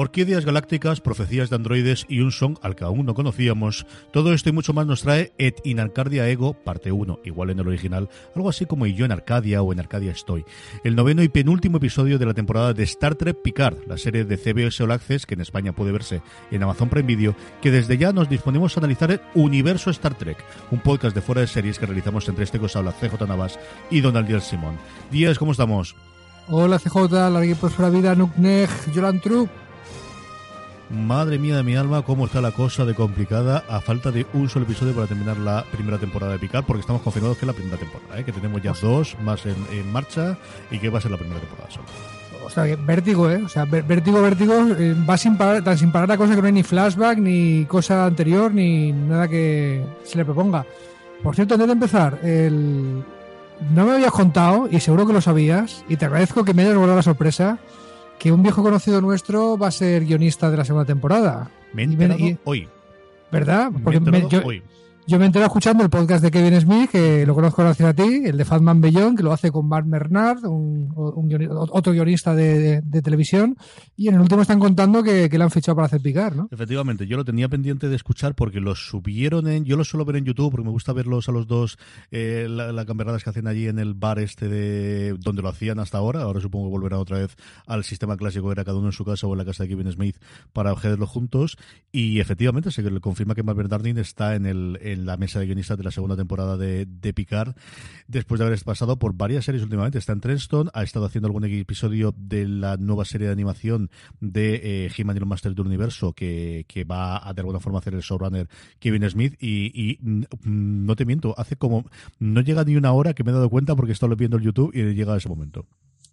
[0.00, 3.84] Orquídeas galácticas, profecías de androides y un son al que aún no conocíamos.
[4.14, 7.58] Todo esto y mucho más nos trae Et in Arcadia Ego, parte 1, igual en
[7.58, 10.46] el original, algo así como Y yo en Arcadia o en Arcadia estoy.
[10.84, 14.38] El noveno y penúltimo episodio de la temporada de Star Trek Picard, la serie de
[14.38, 18.10] CBS All Access, que en España puede verse en Amazon Prime Video, que desde ya
[18.14, 21.84] nos disponemos a analizar el universo Star Trek, un podcast de fuera de series que
[21.84, 23.58] realizamos entre este Habla CJ Navas
[23.90, 24.78] y Donald Díaz Simón.
[25.10, 25.94] Díaz, ¿cómo estamos?
[26.48, 29.50] Hola CJ, la vida, Nukneg, Jolan Troop.
[30.90, 34.48] Madre mía de mi alma, cómo está la cosa de complicada a falta de un
[34.48, 37.52] solo episodio para terminar la primera temporada de Picard, porque estamos confirmados que es la
[37.52, 38.24] primera temporada, ¿eh?
[38.24, 40.36] que tenemos ya dos más en, marcha
[40.68, 41.86] y que va a ser la primera temporada solo.
[42.44, 43.40] O sea, vértigo, ¿eh?
[43.44, 46.48] O sea, vértigo, vértigo, eh, va sin parar, tan sin parar a cosa que no
[46.48, 50.66] hay ni flashback, ni cosa anterior, ni nada que se le proponga.
[51.22, 53.04] Por cierto, antes de empezar, el...
[53.72, 56.74] no me habías contado, y seguro que lo sabías, y te agradezco que me hayas
[56.74, 57.58] guardado la sorpresa,
[58.20, 61.50] que un viejo conocido nuestro va a ser guionista de la segunda temporada.
[61.72, 62.68] Me he hoy.
[63.32, 63.72] ¿Verdad?
[63.82, 64.62] Porque me yo, hoy.
[65.10, 68.22] Yo me enteré escuchando el podcast de Kevin Smith, que lo conozco gracias a ti,
[68.26, 73.56] el de Fatman Bellón, que lo hace con Mark Bernard, un, otro guionista de, televisión,
[73.96, 76.48] y en el último están contando que, que le han fichado para hacer picar, ¿no?
[76.52, 80.14] Efectivamente, yo lo tenía pendiente de escuchar porque los subieron en, yo lo suelo ver
[80.14, 81.76] en YouTube porque me gusta verlos a los dos,
[82.12, 85.98] eh, las la que hacen allí en el bar este de donde lo hacían hasta
[85.98, 87.36] ahora, ahora supongo que volverán otra vez
[87.66, 89.90] al sistema clásico, era cada uno en su casa o en la casa de Kevin
[89.90, 90.18] Smith
[90.52, 91.58] para verlo juntos,
[91.90, 95.84] y efectivamente se confirma que Mark Bernard está en el la mesa de guionistas de
[95.84, 97.54] la segunda temporada de, de Picard,
[98.08, 99.98] después de haber pasado por varias series últimamente.
[99.98, 103.90] Está en Trenston, ha estado haciendo algún episodio de la nueva serie de animación
[104.20, 107.94] de eh, He-Man y los Masters del Universo, que, va a de alguna forma hacer
[107.94, 109.36] el showrunner Kevin Smith.
[109.40, 111.84] Y, mm, no te miento, hace como.
[112.18, 114.42] No llega ni una hora que me he dado cuenta porque he estado viendo el
[114.42, 115.66] YouTube y llega ese momento.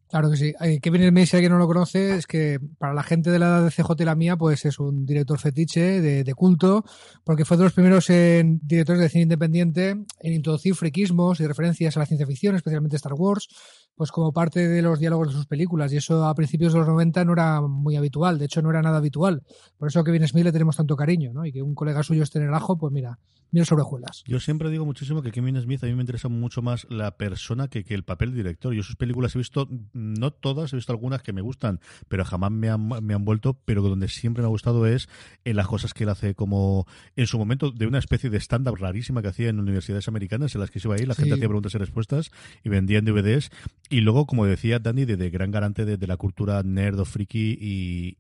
[0.10, 0.54] Claro que sí.
[0.62, 3.48] Eh, Kevin Smith, si alguien no lo conoce, es que para la gente de la
[3.48, 6.86] edad de CJ la mía, pues es un director fetiche de, culto,
[7.26, 11.98] porque fue de los primeros en, directores de cine independiente en introducir friquismos y referencias
[11.98, 13.50] a la ciencia ficción, especialmente Star Wars,
[13.98, 15.92] pues como parte de los diálogos de sus películas.
[15.92, 18.84] Y eso a principios de los 90 no era muy habitual, de hecho no era
[18.84, 19.42] nada habitual.
[19.78, 21.46] Por eso a Kevin Smith le tenemos tanto cariño, ¿no?
[21.46, 23.18] Y que un colega suyo esté en el ajo, pues mira,
[23.52, 24.24] mira sobrejuelas.
[24.28, 27.70] Yo siempre digo muchísimo que Kevin Smith a mí me interesa mucho más la persona
[27.70, 28.74] que, que el papel director.
[28.74, 32.52] Yo sus películas he visto, no todas, he visto algunas que me gustan, pero jamás
[32.52, 35.10] me han, me han vuelto, pero donde siempre me ha gustado es
[35.44, 36.86] en las cosas que él hace como
[37.16, 40.62] en su momento de una especie de stand-up rarísima que hacía en universidades americanas en
[40.62, 42.32] las que se iba ahí, la gente hacía preguntas y respuestas
[42.64, 43.50] y vendían DVDs
[43.90, 47.58] y luego, como decía Dani, de, gran garante de, la cultura nerd o friki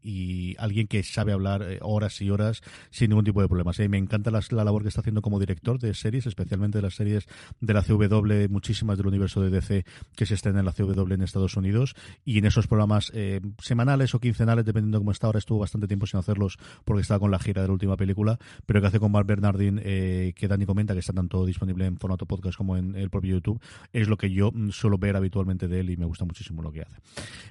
[0.01, 3.79] y, alguien que sabe hablar eh, horas y horas sin ningún tipo de problemas.
[3.79, 6.95] Y me encanta la, labor que está haciendo como director de series, especialmente de las
[6.95, 7.27] series
[7.59, 9.85] de la CW, muchísimas del universo de DC
[10.15, 11.95] que se están en la CW en Estados Unidos.
[12.25, 15.87] Y en esos programas eh, semanales o quincenales, dependiendo de cómo está ahora, estuvo bastante
[15.87, 18.99] tiempo sin hacerlos porque estaba con la gira de la última película, pero que hace
[18.99, 22.77] con Mark Bernardin, eh, que Dani comenta que está tanto disponible en formato podcast como
[22.77, 23.61] en el propio YouTube,
[23.93, 26.71] es lo que yo mm, suelo ver habitualmente de él y me gusta muchísimo lo
[26.71, 26.97] que hace.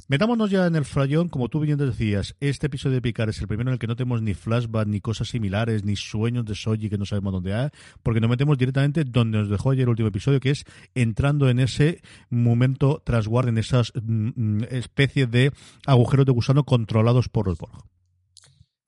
[0.08, 3.48] Metámonos ya en el frayón, como tú bien decías, este episodio de Picard es el
[3.48, 6.88] primero en el que no tenemos ni flashback, ni cosas similares, ni sueños de Soji
[6.88, 7.70] que no sabemos dónde hay,
[8.02, 11.58] porque nos metemos directamente donde nos dejó ayer el último episodio, que es entrando en
[11.58, 15.52] ese momento trasguard, en esas mm, mm, especies de
[15.86, 17.95] agujeros de gusano controlados por los Borg.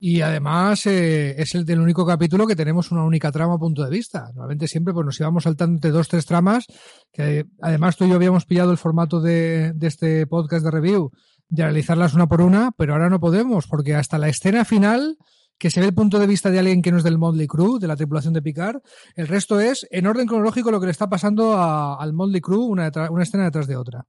[0.01, 3.83] Y además eh, es el del único capítulo que tenemos una única trama a punto
[3.83, 4.27] de vista.
[4.27, 6.65] Normalmente siempre pues nos íbamos saltando entre dos, tres tramas,
[7.11, 11.11] que además tú y yo habíamos pillado el formato de, de este podcast de review
[11.49, 15.17] de realizarlas una por una, pero ahora no podemos, porque hasta la escena final,
[15.57, 17.79] que se ve el punto de vista de alguien que no es del Motley Crew,
[17.79, 18.77] de la tripulación de Picard,
[19.15, 22.91] el resto es en orden cronológico lo que le está pasando al Motley Crew una,
[23.09, 24.05] una escena detrás de otra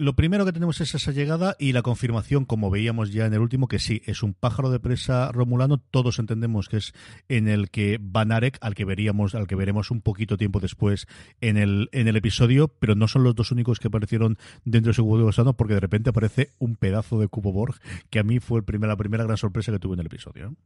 [0.00, 3.40] lo primero que tenemos es esa llegada y la confirmación, como veíamos ya en el
[3.40, 5.76] último, que sí, es un pájaro de presa romulano.
[5.76, 6.94] Todos entendemos que es
[7.28, 11.06] en el que Banarek, al que veríamos, al que veremos un poquito tiempo después
[11.42, 14.92] en el, en el episodio, pero no son los dos únicos que aparecieron dentro de
[14.92, 17.74] ese cubo de porque de repente aparece un pedazo de cubo Borg,
[18.08, 20.56] que a mí fue el primer, la primera gran sorpresa que tuve en el episodio.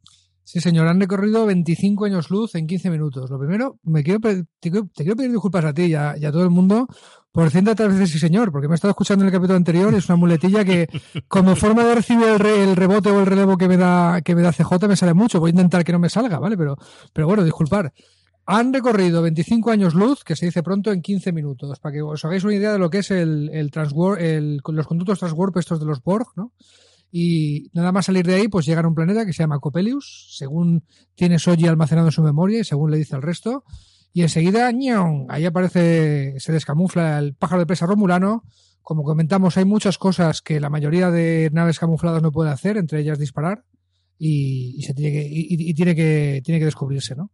[0.44, 3.31] Sí, señor, han recorrido 25 años luz en 15 minutos.
[3.31, 6.87] Lo primero, me quiero, te, quiero, pedir disculpas a ti y a, todo el mundo
[7.32, 9.96] por ciento veces sí, señor, porque me he estado escuchando en el capítulo anterior y
[9.96, 10.87] es una muletilla que,
[11.29, 14.52] como forma de recibir el, rebote o el relevo que me da que me da
[14.52, 15.41] CJ, me sale mucho.
[15.41, 16.58] Voy a intentar que no me salga, ¿vale?
[16.58, 16.76] Pero,
[17.14, 17.94] pero bueno, disculpar.
[18.46, 22.23] Han recorrido 25 años luz, que se dice pronto, en 15 minutos, para que os
[22.26, 23.70] hagáis una idea de lo que es el, el,
[24.19, 26.52] el los conductos transwarp estos de los Borg, ¿no?
[27.16, 30.34] Y nada más salir de ahí, pues llegan a un planeta que se llama Copelius,
[30.37, 30.84] según
[31.14, 33.62] tiene Soji almacenado en su memoria y según le dice al resto.
[34.12, 35.26] Y enseguida, ¡ñon!
[35.28, 38.43] ahí aparece, se descamufla el pájaro de presa romulano
[38.82, 42.99] Como comentamos, hay muchas cosas que la mayoría de naves camufladas no pueden hacer, entre
[42.99, 43.64] ellas disparar,
[44.19, 47.31] y, se tiene que, y, tiene que, tiene que descubrirse, ¿no?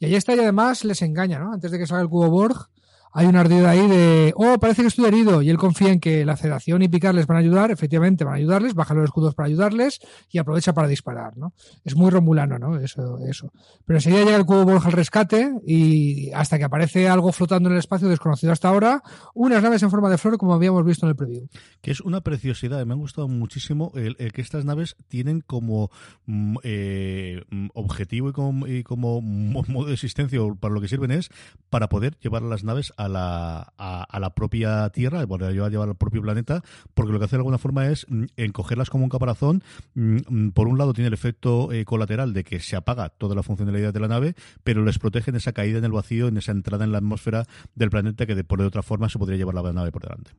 [0.00, 1.52] Y ahí está, y además les engaña, ¿no?
[1.52, 2.68] Antes de que salga el cubo Borg,
[3.12, 6.24] hay un ardido ahí de, oh, parece que estoy herido, y él confía en que
[6.24, 9.34] la sedación y picar les van a ayudar, efectivamente van a ayudarles, baja los escudos
[9.34, 11.52] para ayudarles y aprovecha para disparar, ¿no?
[11.84, 12.78] Es muy romulano, ¿no?
[12.78, 13.52] Eso, eso.
[13.84, 17.74] Pero enseguida llega el cubo Borg al rescate y hasta que aparece algo flotando en
[17.74, 19.02] el espacio desconocido hasta ahora,
[19.34, 21.48] unas naves en forma de flor como habíamos visto en el preview.
[21.80, 25.90] Que es una preciosidad, me ha gustado muchísimo el, que estas naves tienen como
[26.26, 27.42] mm, eh,
[27.74, 28.30] objetivo
[28.66, 31.30] y como, modo de existencia, para lo que sirven es
[31.68, 35.96] para poder llevar las naves a la, a, la propia Tierra, bueno, a llevar al
[35.96, 36.62] propio planeta,
[36.92, 39.62] porque lo que hace de alguna forma es mm, encogerlas como un caparazón.
[39.94, 43.34] Mm, mm, por un lado tiene el efecto eh, colateral de que se apaga toda
[43.34, 46.36] la funcionalidad de la nave, pero les protege en esa caída en el vacío, en
[46.36, 49.38] esa entrada en la atmósfera del planeta que de, por de otra forma se podría
[49.38, 50.32] llevar la nave por delante.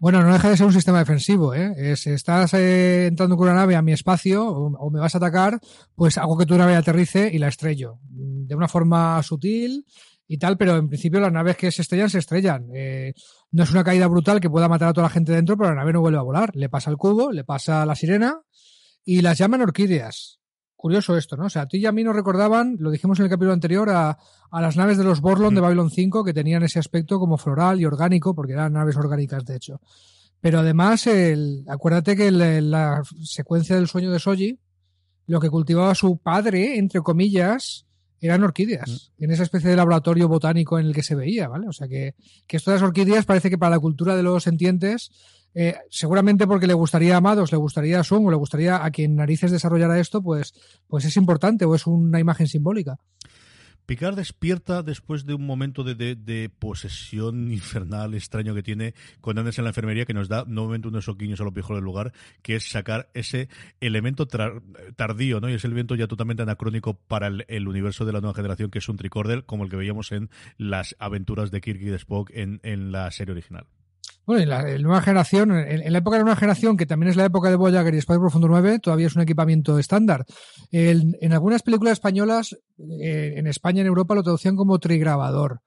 [0.00, 1.94] Bueno, no deja de ser un sistema defensivo, ¿eh?
[1.94, 5.60] Si estás eh, entrando con una nave a mi espacio o, me vas a atacar,
[5.94, 7.98] pues hago que tu nave aterrice y la estrello.
[8.08, 9.84] De una forma sutil,
[10.32, 12.68] y tal, pero en principio las naves que se estrellan se estrellan.
[12.72, 13.14] Eh,
[13.50, 15.74] no es una caída brutal que pueda matar a toda la gente dentro, pero la
[15.74, 16.54] nave no vuelve a volar.
[16.54, 18.40] Le pasa el cubo, le pasa la sirena
[19.04, 20.38] y las llaman orquídeas.
[20.76, 21.46] Curioso esto, ¿no?
[21.46, 23.90] O sea, a ti y a mí nos recordaban, lo dijimos en el capítulo anterior,
[23.90, 24.18] a,
[24.52, 25.64] a las naves de los Borlon de mm.
[25.64, 29.56] Babylon 5 que tenían ese aspecto como floral y orgánico, porque eran naves orgánicas, de
[29.56, 29.80] hecho.
[30.40, 34.60] Pero además, el, acuérdate que la secuencia del sueño de Soji,
[35.26, 37.84] lo que cultivaba su padre, entre comillas,
[38.20, 39.24] eran orquídeas, mm.
[39.24, 41.68] en esa especie de laboratorio botánico en el que se veía, ¿vale?
[41.68, 42.14] O sea que,
[42.46, 45.10] que esto de las orquídeas parece que para la cultura de los sentientes,
[45.54, 48.90] eh, seguramente porque le gustaría a Amados, le gustaría a Sun o le gustaría a
[48.90, 50.54] quien narices desarrollara esto, pues,
[50.86, 52.98] pues es importante o es una imagen simbólica.
[53.90, 59.64] Picard despierta después de un momento de, posesión infernal extraño que tiene con andas en
[59.64, 62.70] la enfermería que nos da nuevamente unos soquiños a los viejos del lugar, que es
[62.70, 63.48] sacar ese
[63.80, 65.50] elemento tardío, ¿no?
[65.50, 68.78] Y es el evento ya totalmente anacrónico para el, universo de la nueva generación, que
[68.78, 72.30] es un tricorder, como el que veíamos en las aventuras de Kirk y de Spock
[72.32, 73.66] en la serie original.
[74.26, 77.16] Bueno, en la, nueva generación, en, la época de la nueva generación, que también es
[77.16, 80.24] la época de Voyager y Espacio Profundo 9, todavía es un equipamiento estándar.
[80.70, 82.56] en algunas películas españolas,
[83.00, 85.62] eh, en España y en Europa, lo traducían como trigrabador.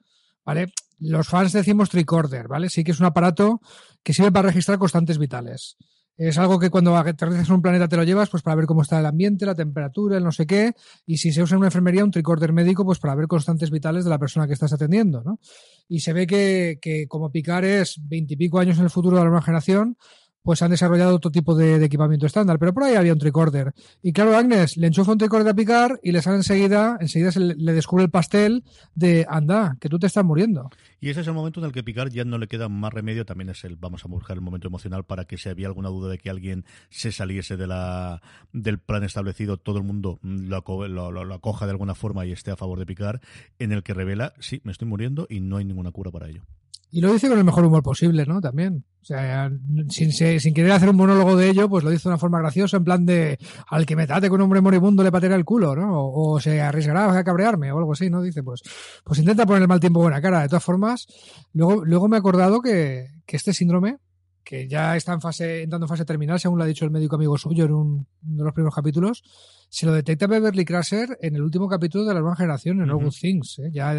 [0.45, 0.73] ¿Vale?
[1.00, 2.69] Los fans decimos tricorder, ¿vale?
[2.69, 3.61] Sí que es un aparato
[4.03, 5.77] que sirve para registrar constantes vitales.
[6.15, 8.83] Es algo que cuando aterrizas en un planeta te lo llevas pues para ver cómo
[8.83, 10.74] está el ambiente, la temperatura, el no sé qué.
[11.06, 14.04] Y si se usa en una enfermería, un tricorder médico, pues para ver constantes vitales
[14.04, 15.39] de la persona que estás atendiendo, ¿no?
[15.88, 19.30] Y se ve que, que como Picar es veintipico años en el futuro de la
[19.30, 19.98] nueva generación,
[20.43, 22.59] pues han desarrollado otro tipo de, equipamiento estándar.
[22.59, 23.73] Pero por ahí había un tricorder.
[24.01, 27.39] Y claro, Agnes le enchufa un tricorder a picar y le sale enseguida, enseguida se
[27.39, 28.63] le, descubre el pastel
[28.93, 30.69] de anda, que tú te estás muriendo.
[30.99, 33.25] Y ese es el momento en el que picar ya no le queda más remedio,
[33.25, 36.09] también es el, vamos a buscar el momento emocional para que si había alguna duda
[36.09, 41.11] de que alguien se saliese de la, del plan establecido, todo el mundo lo, lo,
[41.11, 43.21] lo acoja de alguna forma y esté a favor de picar,
[43.59, 46.43] en el que revela, sí, me estoy muriendo y no hay ninguna cura para ello.
[46.95, 48.39] Y lo dice con el mejor humor posible, ¿no?
[48.39, 48.85] También.
[49.01, 49.51] O sea,
[49.89, 52.83] sin, querer hacer un monólogo de ello, pues lo dice de una forma graciosa, en
[52.83, 55.89] plan de al que me trate con un hombre moribundo le pateará el culo, ¿no?
[55.91, 58.21] O, se arriesgará a cabrearme o algo así, ¿no?
[58.21, 58.61] Dice, pues,
[59.03, 60.43] pues intenta poner el mal tiempo buena cara.
[60.43, 61.07] De todas formas,
[61.51, 63.97] luego, luego me he acordado que, que este síndrome,
[64.43, 67.15] que ya está en fase, entrando en fase terminal, según lo ha dicho el médico
[67.15, 69.23] amigo suyo en un, uno de los primeros capítulos,
[69.69, 73.03] se lo detecta Beverly Crusher en el último capítulo de la nueva generación, en All
[73.03, 73.59] Good Things.
[73.59, 73.71] ¿eh?
[73.71, 73.93] Ya,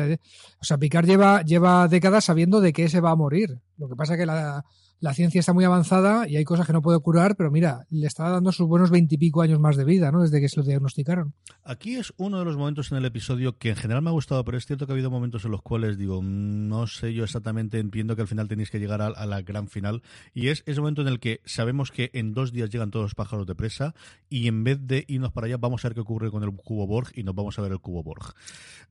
[0.61, 3.59] o sea, Picard lleva, lleva décadas sabiendo de qué se va a morir.
[3.77, 4.65] Lo que pasa es que la,
[5.01, 8.07] la ciencia está muy avanzada y hay cosas que no puede curar, pero mira, le
[8.07, 10.23] está dando sus buenos veintipico años más de vida, ¿no?
[10.23, 11.35] Desde que se lo diagnosticaron.
[11.63, 14.45] Aquí es uno de los momentos en el episodio que en general me ha gustado,
[14.45, 17.79] pero es cierto que ha habido momentos en los cuales digo, no sé yo exactamente,
[17.79, 21.03] entiendo que al final tenéis que llegar a, la gran final, y es ese momento
[21.03, 23.95] en el que sabemos que en dos días llegan todos los pájaros de presa,
[24.29, 26.87] y en vez de irnos para allá, vamos a ver qué ocurre con el cubo
[26.87, 28.35] Borg, y nos vamos a ver el cubo Borg.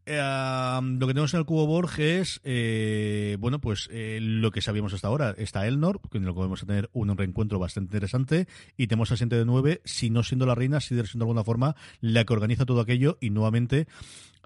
[0.06, 4.62] Eh, lo que tenemos en el cubo Borg es, eh, bueno, pues eh, lo que
[4.62, 5.34] sabíamos hasta ahora.
[5.38, 8.48] Está Elnor, con lo que vamos a tener un reencuentro bastante interesante.
[8.78, 11.44] Y tenemos a Siente de Nueve, si no siendo la reina, si siendo de alguna
[11.44, 13.88] forma la que organiza todo aquello y nuevamente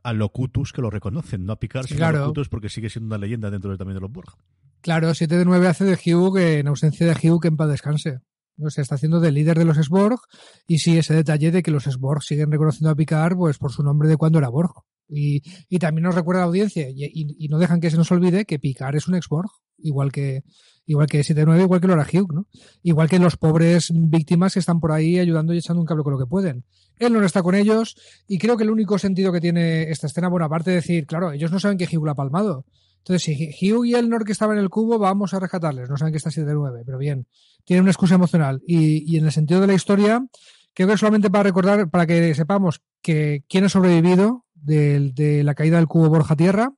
[0.03, 3.17] a Locutus que lo reconocen, no a Picard, sino a Locutus porque sigue siendo una
[3.17, 4.37] leyenda dentro de, también de los Borg.
[4.81, 7.69] Claro, 7 de 9 hace de Hugh, que en ausencia de Hugh, que en paz
[7.69, 8.19] descanse.
[8.59, 10.19] O sea, está haciendo de líder de los Sborg
[10.65, 13.83] y sí, ese detalle de que los Sborg siguen reconociendo a Picard pues por su
[13.83, 14.71] nombre de cuando era Borg.
[15.09, 18.11] Y, y también nos recuerda a la audiencia y, y, no dejan que se nos
[18.11, 20.43] olvide que Picard es un ex-Borg, igual que,
[20.85, 22.47] igual que 7-9, igual que Laura Hugh, ¿no?
[22.83, 26.13] Igual que los pobres víctimas que están por ahí ayudando y echando un cable con
[26.13, 26.63] lo que pueden.
[26.97, 27.95] Él no está con ellos
[28.27, 31.31] y creo que el único sentido que tiene esta escena, bueno, aparte de decir, claro,
[31.31, 32.65] ellos no saben que Hugh lo ha palmado.
[32.99, 35.89] Entonces, si Hugh y Elnor que estaban en el cubo, vamos a rescatarles.
[35.89, 37.27] No saben que está 7-9, pero bien.
[37.63, 38.61] Tiene una excusa emocional.
[38.67, 40.25] Y, y en el sentido de la historia,
[40.73, 45.55] creo que solamente para recordar, para que sepamos que quién ha sobrevivido de, de la
[45.55, 46.73] caída del cubo Borja Tierra,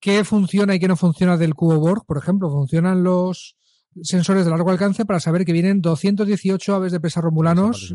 [0.00, 2.50] qué funciona y qué no funciona del cubo Borg, por ejemplo.
[2.50, 3.56] Funcionan los
[4.02, 7.94] sensores de largo alcance para saber que vienen 218 aves de presa romulanos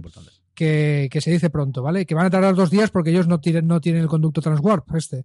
[0.54, 2.06] que, que, se dice pronto, ¿vale?
[2.06, 4.94] Que van a tardar dos días porque ellos no tienen, no tienen el conducto Transwarp,
[4.96, 5.24] este.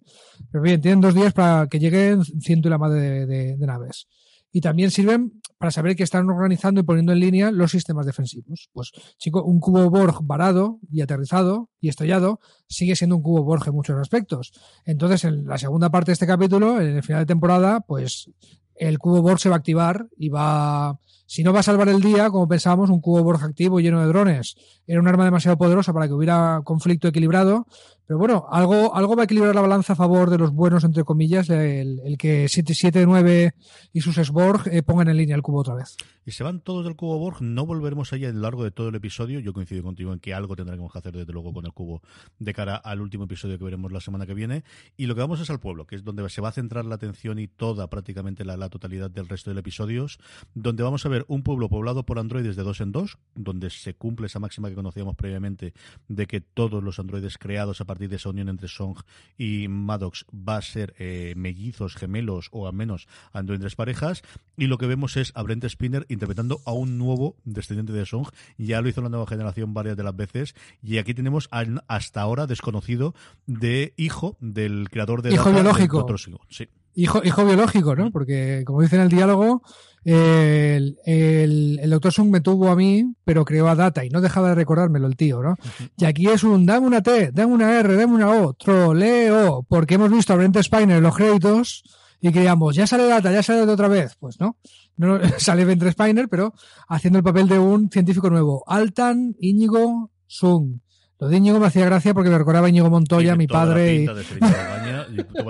[0.51, 3.67] Pero bien, tienen dos días para que lleguen ciento y la madre de, de, de
[3.67, 4.07] naves
[4.51, 8.69] y también sirven para saber que están organizando y poniendo en línea los sistemas defensivos.
[8.71, 13.67] Pues, chico, un cubo Borg varado y aterrizado y estrellado sigue siendo un cubo Borg
[13.67, 14.53] en muchos aspectos.
[14.85, 18.31] Entonces, en la segunda parte de este capítulo, en el final de temporada, pues
[18.75, 20.97] el cubo Borg se va a activar y va,
[21.29, 24.07] si no va a salvar el día, como pensábamos, un cubo Borg activo lleno de
[24.07, 24.55] drones
[24.87, 27.67] era un arma demasiado poderosa para que hubiera conflicto equilibrado,
[28.07, 31.03] pero bueno, algo, algo va a equilibrar la balanza a favor de los buenos, entre
[31.03, 33.53] comillas, el, el que 779
[33.93, 35.95] y sus Sborg eh, pongan en línea el cubo otra vez.
[36.31, 38.95] Se van todos del cubo Borg, no volveremos allá a lo largo de todo el
[38.95, 39.39] episodio.
[39.39, 42.01] Yo coincido contigo en que algo tendremos que hacer desde luego con el cubo
[42.37, 44.63] de cara al último episodio que veremos la semana que viene.
[44.97, 46.95] Y lo que vamos es al pueblo, que es donde se va a centrar la
[46.95, 50.19] atención y toda prácticamente la, la totalidad del resto del episodios,
[50.53, 53.95] donde vamos a ver un pueblo poblado por androides de dos en dos, donde se
[53.95, 55.73] cumple esa máxima que conocíamos previamente
[56.07, 58.99] de que todos los androides creados a partir de esa unión entre Song
[59.37, 64.21] y Maddox va a ser eh, mellizos, gemelos o al menos androides parejas.
[64.57, 68.27] Y lo que vemos es a Brent Spinner interpretando a un nuevo descendiente de Song.
[68.57, 70.53] Ya lo hizo la nueva generación varias de las veces.
[70.83, 73.15] Y aquí tenemos al hasta ahora desconocido
[73.47, 76.05] de hijo del creador de hijo biológico.
[76.49, 76.67] Sí.
[76.95, 78.11] Hijo, hijo biológico, ¿no?
[78.11, 79.61] Porque, como dice en el diálogo,
[80.03, 84.19] el, el, el, doctor Sung me tuvo a mí, pero creó a Data y no
[84.19, 85.55] dejaba de recordármelo el tío, ¿no?
[85.97, 89.95] Y aquí es un dame una T, dame una R, dame una O, troleo, porque
[89.95, 91.83] hemos visto a Brent Spiner en los créditos
[92.21, 94.15] y creíamos, ya sale Data, ya sale de otra vez.
[94.19, 94.57] Pues no,
[94.97, 96.53] no sale Brent Spiner, pero
[96.87, 98.63] haciendo el papel de un científico nuevo.
[98.67, 100.79] Altan Íñigo Sung.
[101.19, 103.95] Lo de Íñigo me hacía gracia porque me recordaba Íñigo Montoya, mi padre.
[103.95, 104.05] Y...
[104.05, 105.43] que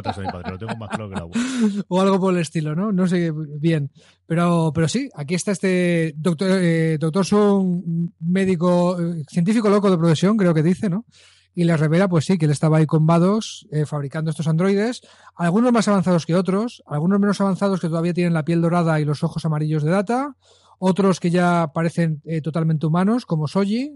[1.88, 2.91] O algo por el estilo, ¿no?
[2.91, 3.91] No sé bien.
[4.25, 9.97] Pero, pero sí, aquí está este doctor, eh, doctor Sun, médico, eh, científico loco de
[9.97, 11.05] profesión, creo que dice, ¿no?
[11.60, 15.01] Y les revela, pues sí, que él estaba ahí con Vados eh, fabricando estos androides,
[15.36, 19.04] algunos más avanzados que otros, algunos menos avanzados que todavía tienen la piel dorada y
[19.04, 20.38] los ojos amarillos de data,
[20.78, 23.94] otros que ya parecen eh, totalmente humanos, como Soji,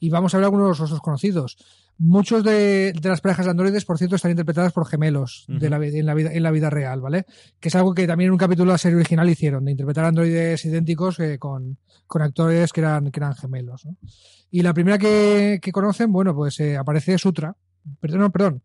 [0.00, 1.58] y vamos a ver algunos otros conocidos.
[1.98, 5.58] Muchos de, de, las parejas de androides, por cierto, están interpretadas por gemelos uh -huh.
[5.58, 7.26] de la, en, la vida, en la vida real, ¿vale?
[7.60, 10.06] Que es algo que también en un capítulo de la serie original hicieron, de interpretar
[10.06, 11.76] androides idénticos eh, con,
[12.06, 13.98] con, actores que eran, que eran gemelos, ¿no?
[14.50, 17.54] Y la primera que, que conocen, bueno, pues eh, aparece Sutra,
[18.00, 18.62] perdón, no, perdón,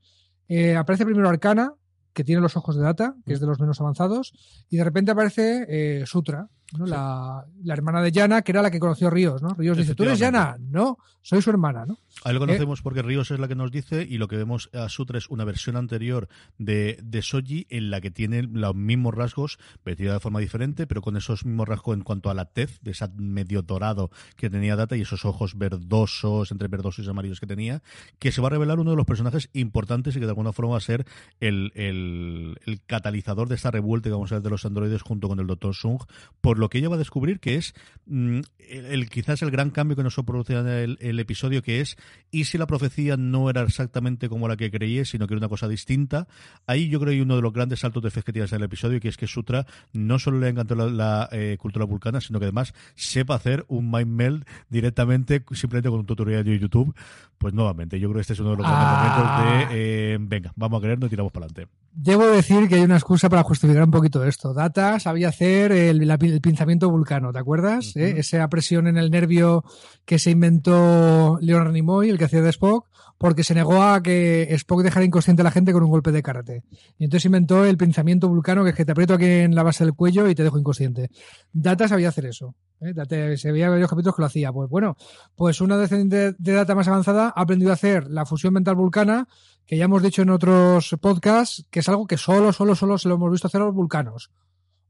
[0.48, 1.74] eh, aparece primero Arcana,
[2.14, 4.34] que tiene los ojos de Data, que es de los menos avanzados,
[4.70, 6.48] y de repente aparece eh, Sutra,
[6.78, 6.86] ¿no?
[6.86, 6.92] Sí.
[6.92, 9.50] La, la, hermana de Yana, que era la que conoció Ríos, ¿no?
[9.54, 10.58] Ríos dice, ¿tú eres Yana?
[10.60, 11.98] No, soy su hermana, ¿no?
[12.24, 14.70] Ahí lo conocemos eh, porque Ríos es la que nos dice y lo que vemos
[14.74, 16.28] a Sutra es una versión anterior
[16.58, 21.02] de, de Soji en la que tiene los mismos rasgos, vestida de forma diferente, pero
[21.02, 24.76] con esos mismos rasgos en cuanto a la tez, de ese medio dorado que tenía
[24.76, 27.82] Data y esos ojos verdosos, entre verdosos y amarillos que tenía,
[28.20, 30.74] que se va a revelar uno de los personajes importantes y que de alguna forma
[30.74, 31.06] va a ser
[31.40, 35.28] el, el, el catalizador de esta revuelta que vamos a ver de los androides junto
[35.28, 35.74] con el Dr.
[35.74, 36.00] Sung,
[36.40, 37.74] por lo que ella va a descubrir que es
[38.06, 41.82] mmm, el, el, quizás el gran cambio que nos produce en el, el, episodio, que
[41.82, 41.98] es
[42.32, 45.50] y si la profecía no era exactamente como la que creí, sino que era una
[45.50, 46.28] cosa distinta.
[46.66, 48.60] Ahí yo creo que hay uno de los grandes saltos de fe que tienes en
[48.60, 52.22] el episodio, que es que Sutra no solo le encantó la, la eh, cultura vulcana,
[52.22, 56.96] sino que además sepa hacer un mind meld directamente, simplemente con un tutorial de YouTube.
[57.38, 59.58] Pues nuevamente, yo creo que este es uno de los ah.
[59.58, 61.72] momentos de eh, venga, vamos a creernos y tiramos para adelante.
[61.94, 64.54] Debo decir que hay una excusa para justificar un poquito esto.
[64.54, 67.96] Data sabía hacer el, el, el pinzamiento vulcano, ¿te acuerdas?
[67.96, 68.02] Uh -huh.
[68.04, 68.20] ¿Eh?
[68.20, 69.64] Esa presión en el nervio
[70.06, 74.48] que se inventó Leonard Nimoy, el que hacía de Spock, porque se negó a que
[74.56, 76.64] Spock dejara inconsciente a la gente con un golpe de karate.
[76.98, 79.84] Y entonces inventó el pinzamiento vulcano, que es que te aprieto aquí en la base
[79.84, 81.10] del cuello y te dejo inconsciente.
[81.52, 82.56] Data sabía hacer eso.
[82.80, 82.94] ¿eh?
[82.96, 84.52] Data, se veía varios capítulos que lo hacía.
[84.52, 84.96] Pues bueno,
[85.36, 89.28] pues una descendiente de Data más avanzada ha aprendido a hacer la fusión mental vulcana,
[89.66, 93.08] que ya hemos dicho en otros podcasts, que es algo que solo, solo, solo se
[93.08, 94.32] lo hemos visto hacer a los vulcanos.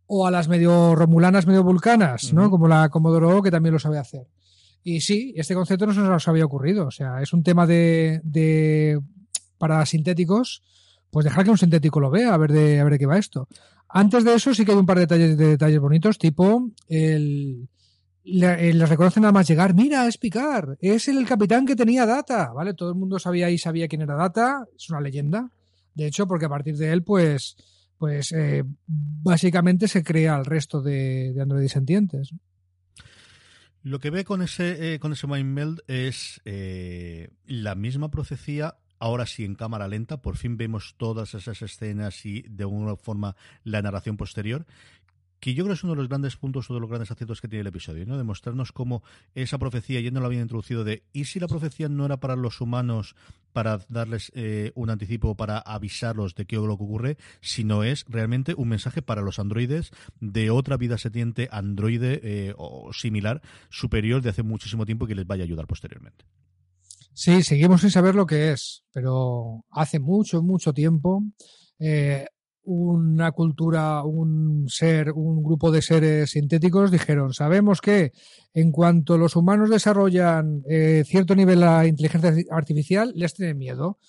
[0.08, 2.44] O a las medio romulanas, medio vulcanas, ¿no?
[2.44, 2.50] Uh -huh.
[2.50, 4.28] Como la Comodoro, que también lo sabe hacer.
[4.84, 6.88] Y sí, este concepto no se nos había ocurrido.
[6.88, 9.00] O sea, es un tema de, de
[9.58, 10.64] para sintéticos,
[11.12, 13.18] pues dejar que un sintético lo vea, a ver de, a ver de qué va
[13.18, 13.48] esto.
[13.88, 17.70] Antes de eso sí que hay un par de detalles, de detalles bonitos, tipo el,
[18.24, 22.52] le, les reconocen nada más llegar, mira, es Picard, es el capitán que tenía Data,
[22.54, 22.74] ¿vale?
[22.74, 25.50] Todo el mundo sabía y sabía quién era Data, es una leyenda.
[25.94, 27.56] De hecho, porque a partir de él, pues,
[27.98, 32.34] pues eh, básicamente se crea el resto de, de sentientes.
[33.84, 38.78] Lo que ve con ese, eh, con ese Mind Meld es eh, la misma profecía,
[39.00, 40.22] ahora sí en cámara lenta.
[40.22, 44.68] Por fin vemos todas esas escenas y de alguna forma la narración posterior
[45.42, 47.42] que yo creo que es uno de los grandes puntos o de los grandes aciertos
[47.42, 48.16] que tiene el episodio, ¿no?
[48.16, 52.06] Demostrarnos cómo esa profecía, ya no la había introducido de, ¿y si la profecía no
[52.06, 53.16] era para los humanos
[53.52, 58.06] para darles eh, un anticipo, para avisarlos de qué es lo que ocurre, sino es
[58.08, 64.22] realmente un mensaje para los androides de otra vida sentiente androide eh, o similar, superior
[64.22, 66.24] de hace muchísimo tiempo que les vaya a ayudar posteriormente.
[67.14, 71.24] Sí, seguimos sin saber lo que es, pero hace mucho, mucho tiempo
[71.80, 72.28] eh,
[72.64, 78.12] una cultura, un ser, un grupo de seres sintéticos dijeron, sabemos que
[78.54, 84.00] en cuanto los humanos desarrollan eh, cierto nivel de inteligencia artificial, les tienen miedo.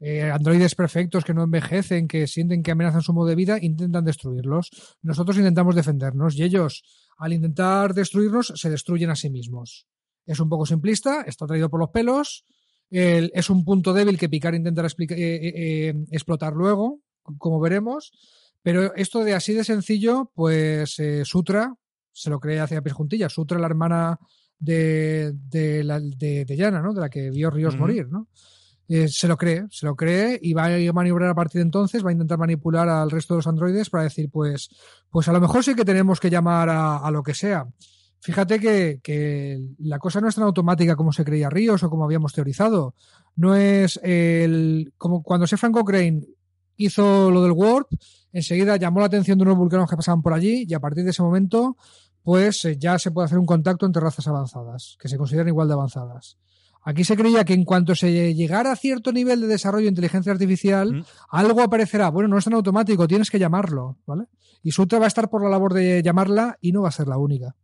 [0.00, 4.04] Eh, androides perfectos que no envejecen, que sienten que amenazan su modo de vida, intentan
[4.04, 4.70] destruirlos.
[5.00, 6.82] Nosotros intentamos defendernos y ellos,
[7.18, 9.86] al intentar destruirnos, se destruyen a sí mismos.
[10.26, 12.44] Es un poco simplista, está traído por los pelos,
[12.90, 17.00] es un punto débil que Picard intentará eh, explotar luego,
[17.38, 18.12] como veremos.
[18.62, 21.74] Pero esto de así de sencillo, pues eh, Sutra
[22.12, 23.32] se lo cree hacia pies juntillas.
[23.32, 24.18] Sutra, la hermana
[24.58, 26.92] de, de, la, de, Yana, ¿no?
[26.94, 28.28] De la que vio Ríos morir, ¿no?
[28.88, 32.04] Eh, se lo cree, se lo cree y va a maniobrar a partir de entonces,
[32.04, 34.68] va a intentar manipular al resto de los androides para decir, pues,
[35.08, 37.66] pues a lo mejor sí que tenemos que llamar a, a lo que sea.
[38.20, 42.04] Fíjate que, que, la cosa no es tan automática como se creía Ríos o como
[42.04, 42.94] habíamos teorizado.
[43.34, 44.92] No es el.
[44.96, 46.22] como cuando se Franco Crane
[46.76, 47.88] hizo lo del Warp,
[48.32, 51.10] enseguida llamó la atención de unos vulcanos que pasaban por allí y a partir de
[51.10, 51.76] ese momento,
[52.22, 55.68] pues eh, ya se puede hacer un contacto entre razas avanzadas, que se consideran igual
[55.68, 56.38] de avanzadas.
[56.84, 60.32] Aquí se creía que en cuanto se llegara a cierto nivel de desarrollo de inteligencia
[60.32, 61.04] artificial, mm.
[61.30, 62.10] algo aparecerá.
[62.10, 64.24] Bueno, no es tan automático, tienes que llamarlo, ¿vale?
[64.64, 67.06] Y Sutra va a estar por la labor de llamarla y no va a ser
[67.06, 67.54] la única.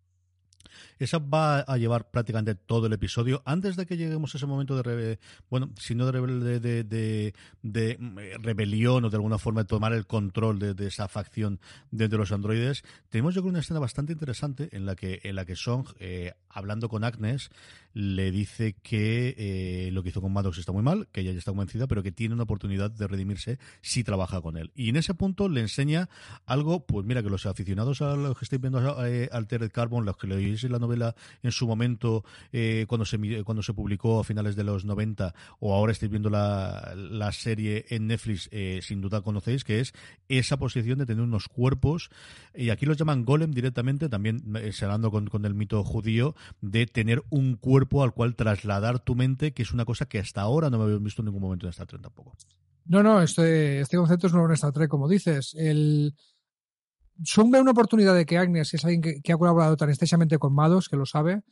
[0.99, 3.42] Esa va a llevar prácticamente todo el episodio.
[3.44, 5.18] Antes de que lleguemos a ese momento de,
[5.51, 9.92] bueno, si no de, de, de, de, eh, rebelión o de alguna forma de tomar
[9.92, 14.68] el control de, esa facción de, los androides, tenemos yo creo una escena bastante interesante
[14.73, 17.51] en la que, en la que Song, eh, hablando con Agnes,
[17.92, 21.38] le dice que eh, lo que hizo con Maddox está muy mal, que ella ya
[21.38, 24.70] está convencida, pero que tiene una oportunidad de redimirse si trabaja con él.
[24.75, 26.09] Y en ese punto le enseña
[26.46, 30.27] algo, pues mira, que los aficionados a los que estáis viendo Altered Carbon, los que
[30.27, 30.88] leéis la novela,
[31.42, 35.74] en su momento eh, cuando, se, cuando se publicó a finales de los 90 o
[35.74, 39.92] ahora estáis viendo la, la serie en Netflix, eh, sin duda conocéis, que es
[40.29, 42.11] esa posición de tener unos cuerpos,
[42.55, 46.87] y aquí los llaman golem directamente, también eh, hablando con, con el mito judío, de
[46.87, 50.70] tener un cuerpo al cual trasladar tu mente, que es una cosa que hasta ahora
[50.70, 52.35] no me había visto en ningún momento en Star Trek tampoco.
[52.87, 55.55] No, no, este, este concepto es nuevo en Star Trek, como dices.
[55.59, 56.14] El,
[57.18, 60.88] Ve una oportunidad de que Agnes es alguien que, ha colaborado tan estrechamente con Mados,
[60.88, 61.42] que lo sabe,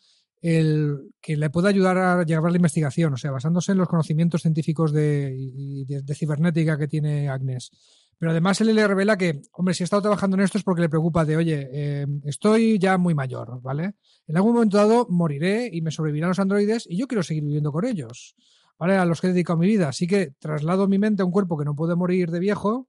[0.40, 4.42] el, que le pueda ayudar a llevar la investigación, o sea, basándose en los conocimientos
[4.42, 7.70] científicos de, de, cibernética que tiene Agnes.
[8.18, 10.82] Pero además él le revela que, hombre, si ha estado trabajando en esto es porque
[10.82, 13.94] le preocupa de, oye, eh, estoy ya muy mayor, ¿vale?
[14.26, 17.72] En algún momento dado moriré y me sobrevivirán los androides y yo quiero seguir viviendo
[17.72, 18.36] con ellos,
[18.78, 18.96] ¿vale?
[18.96, 19.88] A los que he dedicado mi vida.
[19.88, 22.88] Así que traslado mi mente a un cuerpo que no puede morir de viejo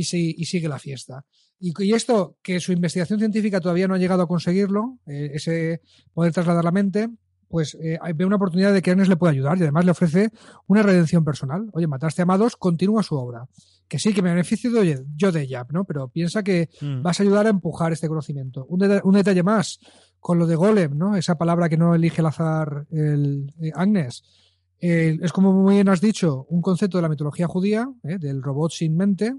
[0.00, 1.24] y, y sigue la fiesta.
[1.58, 5.80] Y, esto, que su investigación científica todavía no ha llegado a conseguirlo, eh, ese
[6.12, 7.08] poder trasladar la mente,
[7.48, 10.30] pues eh, ve una oportunidad de que Ernest le pueda ayudar y además le ofrece
[10.66, 11.70] una redención personal.
[11.72, 13.48] Oye, mataste a Amados, continúa su obra.
[13.88, 15.84] Que sí, que me beneficio de, yo de ella, ¿no?
[15.84, 17.02] Pero piensa que mm.
[17.02, 18.66] vas a ayudar a empujar este conocimiento.
[18.66, 19.78] Un, detalle más,
[20.18, 21.16] con lo de Golem, ¿no?
[21.16, 24.24] Esa palabra que no elige al azar el, eh, Agnes.
[24.80, 28.96] es como muy bien has dicho, un concepto de la mitología judía, del robot sin
[28.96, 29.36] mente,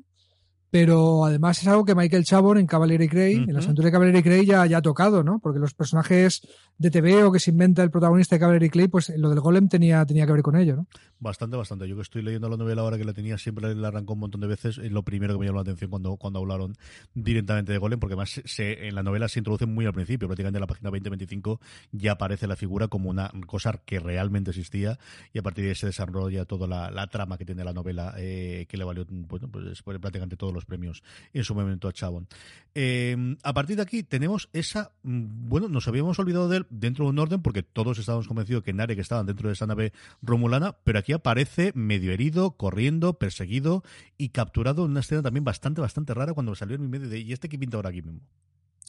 [0.80, 4.22] pero además es algo que Michael Chabon en Cavalry Grey, en la aventuras de Cavalry
[4.22, 5.40] Grey ya, ya ha tocado, ¿no?
[5.40, 6.42] Porque los personajes
[6.78, 9.70] de TV o que se inventa el protagonista de Cavalry Clay, pues lo del golem
[9.70, 10.88] tenía, tenía que ver con ello, ¿no?
[11.20, 11.88] Bastante, bastante.
[11.88, 14.42] Yo que estoy leyendo la novela ahora que la tenía, siempre la arrancó un montón
[14.42, 16.76] de veces, es lo primero que me llamó la atención cuando, cuando hablaron
[17.16, 20.58] directamente de golem, porque además se, en la novela se introduce muy al principio, prácticamente
[20.58, 21.60] en la página 20-25
[21.92, 25.00] ya aparece la figura como una cosa que realmente existía
[25.34, 28.66] y a partir de ahí se desarrolla toda la, trama que tiene la novela eh,
[28.68, 31.02] que le valió bueno, pues, prácticamente todos los premios
[31.34, 32.28] en su momento a Chabon.
[32.76, 37.06] Eh, a partir de aquí tenemos esa, mm, bueno, nos habíamos olvidado de él, dentro
[37.06, 40.76] de un orden, porque todos estábamos convencidos que Narek estaba dentro de esa nave romulana,
[40.84, 43.84] pero aquí aparece medio herido, corriendo, perseguido
[44.18, 47.20] y capturado en una escena también bastante, bastante rara cuando salió en mi medio de,
[47.20, 48.22] ¿y este que pinta ahora aquí mismo?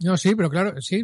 [0.01, 1.03] No, sí, pero claro, sí.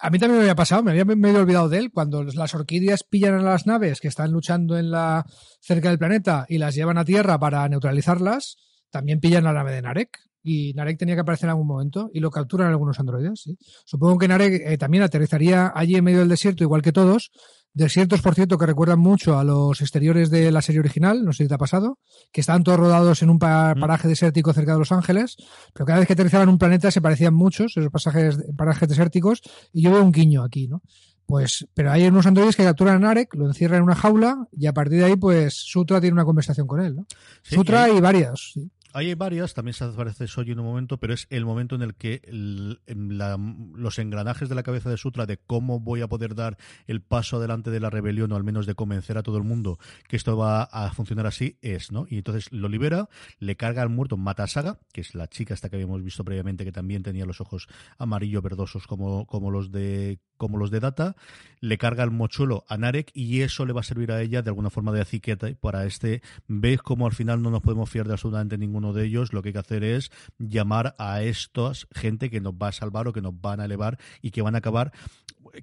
[0.00, 1.90] A mí también me había pasado, me había medio olvidado de él.
[1.92, 5.24] Cuando las orquídeas pillan a las naves que están luchando en la
[5.60, 8.56] cerca del planeta y las llevan a tierra para neutralizarlas,
[8.90, 10.18] también pillan a la nave de Narek.
[10.42, 13.44] y Narek tenía que aparecer en algún momento y lo capturan algunos androides.
[13.86, 17.30] Supongo que Narek eh, también aterrizaría allí en medio del desierto, igual que todos.
[17.74, 21.44] Desiertos, por cierto, que recuerdan mucho a los exteriores de la serie original, no sé
[21.44, 21.98] si te ha pasado,
[22.30, 25.36] que estaban todos rodados en un paraje desértico cerca de Los Ángeles,
[25.72, 29.40] pero cada vez que aterrizaban en un planeta se parecían muchos esos pasajes, parajes desérticos
[29.72, 30.82] y yo veo un guiño aquí, ¿no?
[31.24, 34.66] Pues, pero hay unos androides que capturan a Narek, lo encierran en una jaula y
[34.66, 37.06] a partir de ahí, pues Sutra tiene una conversación con él, ¿no?
[37.42, 38.50] Sutra y, varias.
[38.52, 38.70] Sí.
[38.94, 41.94] Hay varias, también se aparece Soji en un momento, pero es el momento en el
[41.94, 47.00] que los engranajes de la cabeza de Sutra de cómo voy a poder dar el
[47.00, 49.78] paso adelante de la rebelión o al menos de convencer a todo el mundo
[50.08, 52.06] que esto va a funcionar así es, ¿no?
[52.08, 55.68] Y entonces lo libera, le carga al muerto Mata Saga, que es la chica esta
[55.68, 60.18] que habíamos visto previamente que también tenía los ojos amarillo verdosos como, como los de
[60.42, 61.14] como los de Data,
[61.60, 64.50] le carga el mochuelo a Narek y eso le va a servir a ella de
[64.50, 68.14] alguna forma de aciqueta para este ves como al final no nos podemos fiar de
[68.14, 72.40] absolutamente ninguno de ellos, lo que hay que hacer es llamar a estas gente que
[72.40, 74.92] nos va a salvar o que nos van a elevar y que van a acabar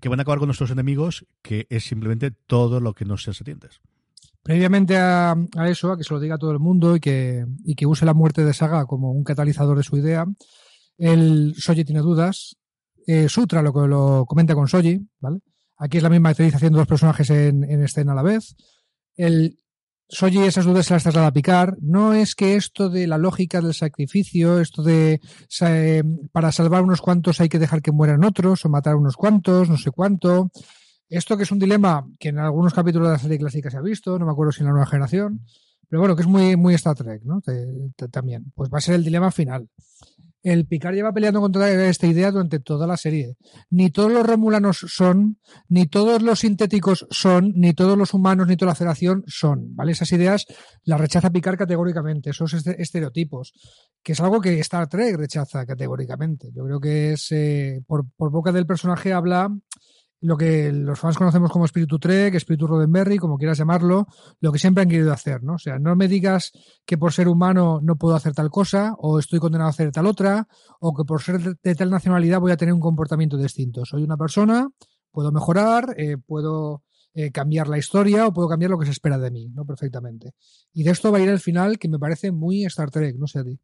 [0.01, 3.31] que van a acabar con nuestros enemigos, que es simplemente todo lo que nos se
[3.31, 3.81] atiendes.
[4.43, 5.35] Previamente a,
[5.67, 8.13] eso, a que se lo diga todo el mundo y que, y que use la
[8.13, 10.25] muerte de Saga como un catalizador de su idea,
[10.97, 12.57] el Soji tiene dudas.
[13.07, 15.39] Eh, Sutra lo, lo comenta con Soji, ¿vale?
[15.77, 18.55] Aquí es la misma actriz haciendo dos personajes en, en escena a la vez.
[19.15, 19.57] El
[20.11, 21.77] Soji esas dudas se las traslada a picar.
[21.81, 25.21] No es que esto de la lógica del sacrificio, esto de
[26.31, 29.77] para salvar unos cuantos hay que dejar que mueran otros o matar unos cuantos, no
[29.77, 30.51] sé cuánto.
[31.09, 33.81] Esto que es un dilema que en algunos capítulos de la serie clásica se ha
[33.81, 35.41] visto, no me acuerdo si en la nueva generación,
[35.87, 37.41] pero bueno, que es muy, muy Star Trek, ¿no?
[38.11, 38.51] también.
[38.55, 39.69] Pues va a ser el dilema final.
[40.41, 43.35] El Picard lleva peleando contra esta idea durante toda la serie.
[43.69, 48.55] Ni todos los romulanos son, ni todos los sintéticos son, ni todos los humanos, ni
[48.55, 49.91] toda la federación son, ¿vale?
[49.91, 50.45] Esas ideas
[50.83, 53.53] las rechaza Picard categóricamente, esos estereotipos,
[54.01, 56.49] que es algo que Star Trek rechaza categóricamente.
[56.53, 59.49] Yo creo que es, eh, por boca del personaje habla
[60.21, 64.07] lo que los fans conocemos como espíritu Trek, espíritu Roddenberry, como quieras llamarlo,
[64.39, 65.53] lo que siempre han querido hacer, ¿no?
[65.53, 66.51] O sea, no me digas
[66.85, 70.07] que por ser humano no puedo hacer tal cosa, o estoy condenado a hacer tal
[70.07, 70.47] otra,
[70.79, 73.85] o que por ser de tal nacionalidad voy a tener un comportamiento distinto.
[73.85, 74.69] Soy una persona,
[75.11, 79.17] puedo mejorar, eh, puedo eh, cambiar la historia o puedo cambiar lo que se espera
[79.17, 79.65] de mí, ¿no?
[79.65, 80.33] Perfectamente.
[80.73, 83.27] Y de esto va a ir el final que me parece muy Star Trek, no
[83.27, 83.59] sé a ti.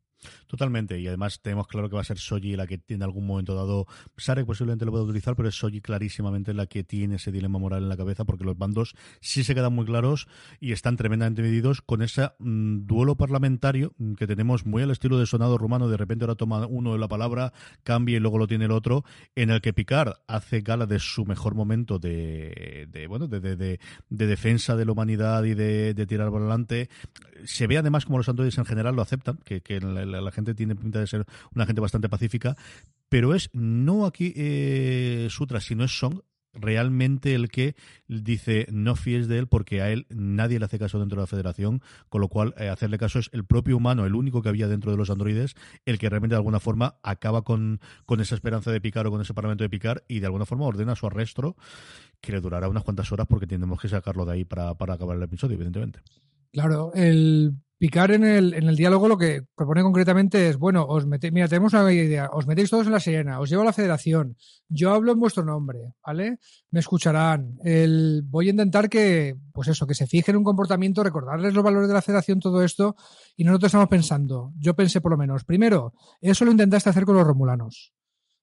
[0.48, 3.56] Totalmente, y además tenemos claro que va a ser Soji la que en algún momento
[3.56, 7.60] dado, Sarek posiblemente lo pueda utilizar, pero es Soji clarísimamente la que tiene ese dilema
[7.60, 10.28] moral en la cabeza, porque los bandos sí se quedan muy claros
[10.60, 15.26] y están tremendamente medidos con ese mm, duelo parlamentario que tenemos muy al estilo de
[15.26, 18.72] sonado rumano, de repente ahora toma uno la palabra, cambia y luego lo tiene el
[18.72, 19.04] otro,
[19.36, 24.76] en el que Picard hace gala de su mejor momento de, bueno, de, de, defensa
[24.76, 26.90] de la humanidad y de, tirar por delante.
[27.46, 30.32] Se ve además como los androides en general lo aceptan, que, que en la, la,
[30.32, 32.56] gente tiene pinta de ser una gente bastante pacífica,
[33.10, 36.20] pero es no aquí eh, Sutra, sino es Song
[36.56, 37.76] realmente el que
[38.08, 41.28] dice no fíes de él porque a él nadie le hace caso dentro de la
[41.28, 44.68] federación, con lo cual eh, hacerle caso es el propio humano, el único que había
[44.68, 48.72] dentro de los androides, el que realmente de alguna forma acaba con, con esa esperanza
[48.72, 51.56] de picar o con ese parlamento de picar y de alguna forma ordena su arresto,
[52.22, 55.18] que le durará unas cuantas horas porque tenemos que sacarlo de ahí para, para acabar
[55.18, 56.00] el episodio, evidentemente.
[56.52, 61.06] Claro, el Picar en el, en el diálogo lo que propone concretamente es, bueno, os
[61.06, 63.74] metéis, mira, tenemos una idea, os metéis todos en la Sirena, os llevo a la
[63.74, 64.38] federación,
[64.70, 66.40] yo hablo en vuestro nombre, ¿vale?
[66.72, 67.58] Me escucharán.
[67.66, 71.66] El, voy a intentar que, pues eso, que se fijen en un comportamiento, recordarles los
[71.66, 72.96] valores de la federación, todo esto,
[73.36, 77.18] y nosotros estamos pensando, yo pensé por lo menos, primero, eso lo intentaste hacer con
[77.18, 77.94] los romulanos,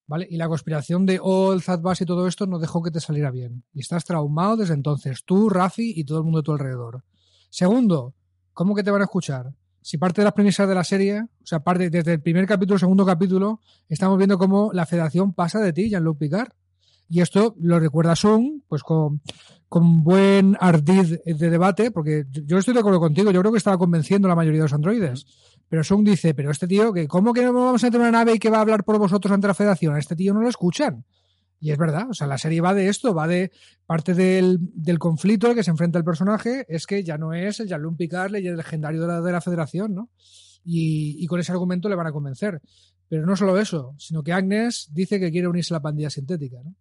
[0.07, 0.27] ¿vale?
[0.29, 3.31] Y la conspiración de oh, el Zadbas y todo esto no dejó que te saliera
[3.31, 3.65] bien.
[3.73, 7.03] Y estás traumado desde entonces, tú, Rafi y todo el mundo de tu alrededor.
[7.53, 8.15] Segundo,
[8.55, 9.53] ¿cómo que te van a escuchar?
[9.83, 12.79] Si parte de las premisas de la serie, o sea, parte desde el primer capítulo,
[12.79, 13.61] segundo capítulo,
[13.91, 16.49] estamos viendo cómo la federación pasa de ti, Jean-Luc Picard.
[17.11, 19.21] Y esto lo recuerda Sung, pues con,
[19.69, 23.77] con buen ardid de debate, porque yo estoy de acuerdo contigo, yo creo que estaba
[23.77, 25.27] convenciendo a la mayoría de los androides.
[25.69, 28.33] Pero Sung dice, pero este tío, que ¿cómo que no vamos a tener una nave
[28.33, 29.95] y que va a hablar por vosotros ante la federación?
[29.95, 31.05] A este tío no lo escuchan.
[31.63, 33.53] Y es verdad, o sea, la serie va de esto, va de
[33.87, 37.61] parte del, del conflicto al que se enfrenta el personaje, es que ya no es
[37.61, 40.11] el Jean-Luc Picard, el legendario de la, de la federación, ¿no?
[40.65, 42.61] Y, y, con ese argumento le van a convencer.
[43.09, 46.57] Pero no solo eso, sino que Agnes dice que quiere unirse a la pandilla sintética,
[46.65, 46.75] ¿no?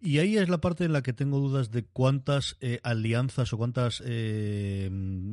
[0.00, 3.58] Y ahí es la parte en la que tengo dudas de cuántas eh, alianzas o
[3.58, 4.88] cuántas eh,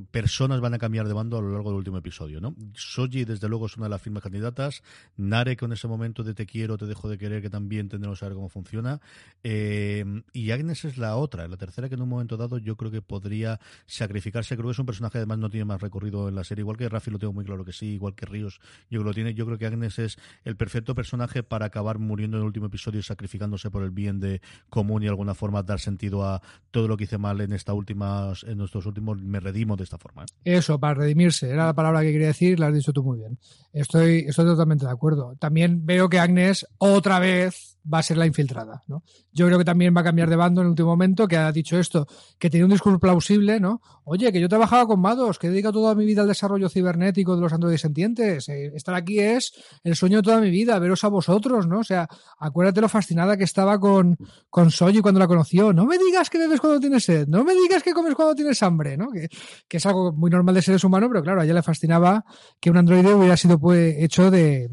[0.10, 2.56] personas van a cambiar de bando a lo largo del último episodio, ¿no?
[2.74, 4.82] Soji, desde luego, es una de las firmas candidatas.
[5.18, 8.22] Nare, con ese momento de te quiero, te dejo de querer, que también tendremos que
[8.22, 9.00] saber cómo funciona.
[9.44, 12.90] Eh, y Agnes es la otra, la tercera que en un momento dado yo creo
[12.90, 14.56] que podría sacrificarse.
[14.56, 16.64] Creo que es un personaje, además, no tiene más recorrido en la serie.
[16.64, 19.36] Igual que Rafi lo tengo muy claro que sí, igual que Ríos, yo lo tiene.
[19.36, 23.00] Yo creo que Agnes es el perfecto personaje para acabar muriendo en el último episodio
[23.00, 26.42] y sacrificándose por el bien de común y de alguna forma dar sentido a
[26.72, 29.98] todo lo que hice mal en esta última, en nuestros últimos, me redimo de esta
[29.98, 30.24] forma.
[30.24, 30.58] ¿eh?
[30.58, 33.38] Eso, para redimirse, era la palabra que quería decir, la has dicho tú muy bien.
[33.72, 35.36] Estoy, estoy totalmente de acuerdo.
[35.40, 39.04] También veo que Agnes otra vez va a ser la infiltrada, ¿no?
[39.32, 41.52] Yo creo que también va a cambiar de bando en el último momento, que ha
[41.52, 42.08] dicho esto,
[42.40, 43.82] que tiene un discurso plausible, ¿no?
[44.04, 47.36] Oye, que yo trabajaba con Mados, que he dedicado toda mi vida al desarrollo cibernético
[47.36, 48.50] de los androides sentientes.
[48.50, 51.80] Eh, estar aquí es el sueño de toda mi vida, veros a vosotros, ¿no?
[51.80, 52.08] O sea,
[52.40, 54.18] acuérdate lo fascinada que estaba con,
[54.56, 55.74] con Soji cuando la conoció.
[55.74, 58.64] No me digas que bebes cuando tienes sed, no me digas que comes cuando tienes
[58.64, 59.10] hambre, ¿no?
[59.12, 59.28] Que,
[59.70, 62.24] es algo muy normal de seres humanos, pero claro, a ella le fascinaba
[62.62, 64.72] que un androide hubiera sido pues, hecho de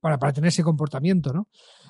[0.00, 1.48] para, para tener ese comportamiento, ¿no?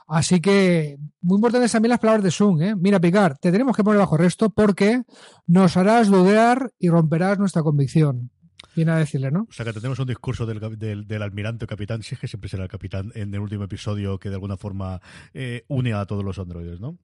[0.08, 2.62] Así que muy importantes también las palabras de Sung.
[2.62, 2.74] ¿eh?
[2.74, 5.02] Mira, Picar, te tenemos que poner bajo resto porque
[5.46, 8.32] nos harás dudar y romperás nuestra convicción.
[8.74, 9.46] Viene a decirle, ¿no?
[9.48, 12.26] O sea, que tenemos un discurso del, del, del almirante o capitán, si es que
[12.26, 15.00] siempre será el capitán en el último episodio que de alguna forma
[15.32, 16.98] eh, une a todos los androides, ¿no?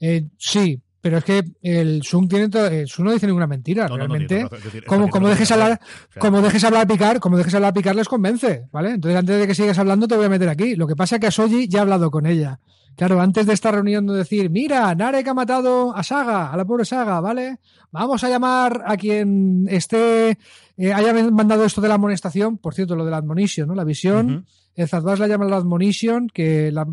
[0.00, 3.88] Eh, sí, pero es que el Zoom tiene todo, el Zoom no dice ninguna mentira,
[3.88, 4.42] no, realmente.
[4.42, 7.38] No, no, decir, como, como dejes hablar, o sea, como dejes hablar a picar, como
[7.38, 8.90] dejes hablar a picar les convence, ¿vale?
[8.90, 10.76] Entonces antes de que sigas hablando te voy a meter aquí.
[10.76, 12.60] Lo que pasa es que a Soji ya ha hablado con ella.
[12.96, 16.66] Claro, antes de esta reunión de decir, mira, Narek ha matado a Saga, a la
[16.66, 17.58] pobre Saga, ¿vale?
[17.92, 20.36] Vamos a llamar a quien esté,
[20.76, 23.74] eh, haya mandado esto de la amonestación, por cierto, lo de la admonition, ¿no?
[23.74, 24.44] La visión, uh -huh.
[24.74, 26.86] el Zadbas la llama la admonition, que la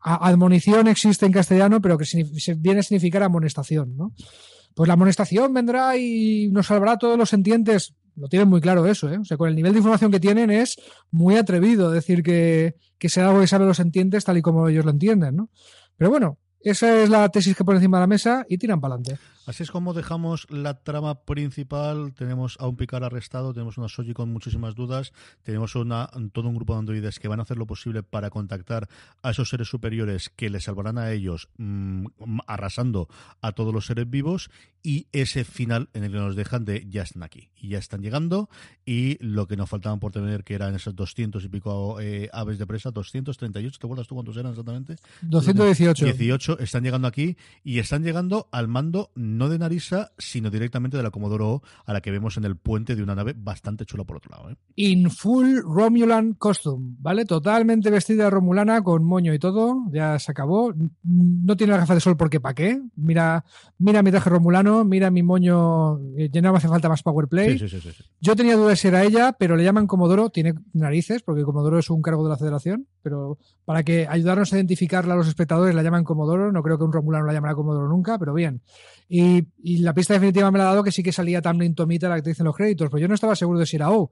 [0.00, 2.06] admonición existe en castellano, pero que
[2.58, 4.12] viene a significar amonestación, ¿no?
[4.74, 7.94] Pues la amonestación vendrá y nos salvará a todos los sentientes.
[8.16, 9.18] Lo tienen muy claro eso, ¿eh?
[9.18, 10.76] O sea, con el nivel de información que tienen es
[11.10, 14.84] muy atrevido decir que, que sea algo que sabe los sentientes tal y como ellos
[14.84, 15.50] lo entienden, ¿no?
[15.96, 18.94] Pero bueno, esa es la tesis que pone encima de la mesa y tiran para
[18.94, 19.22] adelante.
[19.46, 22.12] Así es como dejamos la trama principal.
[22.14, 26.56] Tenemos a un Picard arrestado, tenemos una Soji con muchísimas dudas, tenemos una, todo un
[26.56, 28.88] grupo de androides que van a hacer lo posible para contactar
[29.22, 32.06] a esos seres superiores que les salvarán a ellos, mmm,
[32.46, 33.08] arrasando
[33.40, 34.50] a todos los seres vivos,
[34.82, 38.02] y ese final en el que nos dejan de ya están aquí, y ya están
[38.02, 38.48] llegando,
[38.84, 42.58] y lo que nos faltaban por tener, que eran esos 200 y pico eh, aves
[42.58, 44.96] de presa, 238, ¿te acuerdas tú cuántos eran exactamente?
[45.22, 46.04] 218.
[46.04, 51.02] 18, están llegando aquí, y están llegando al mando no de Narisa, sino directamente de
[51.02, 54.04] la Comodoro O, a la que vemos en el puente de una nave bastante chula
[54.04, 54.50] por otro lado.
[54.50, 54.56] ¿eh?
[54.76, 57.24] In full Romulan costume, ¿vale?
[57.24, 60.72] Totalmente vestida Romulana, con moño y todo, ya se acabó.
[61.02, 62.80] No tiene la gafa de sol porque ¿para qué?
[62.96, 63.44] Mira,
[63.78, 67.58] mira mi traje romulano, mira mi moño, eh, ya no me hace falta más powerplay.
[67.58, 70.54] Sí, sí, sí, sí, Yo tenía dudas si era ella, pero le llaman Comodoro, tiene
[70.72, 75.14] narices, porque Comodoro es un cargo de la federación, pero para que ayudarnos a identificarla
[75.14, 78.18] a los espectadores la llaman Comodoro, no creo que un romulano la llamará Comodoro nunca,
[78.18, 78.62] pero bien.
[79.08, 79.19] Y,
[79.62, 82.16] y, la pista definitiva me la ha dado que sí que salía Tamlin Tomita, la
[82.16, 84.10] actriz en los créditos, pues yo no estaba seguro de si era O,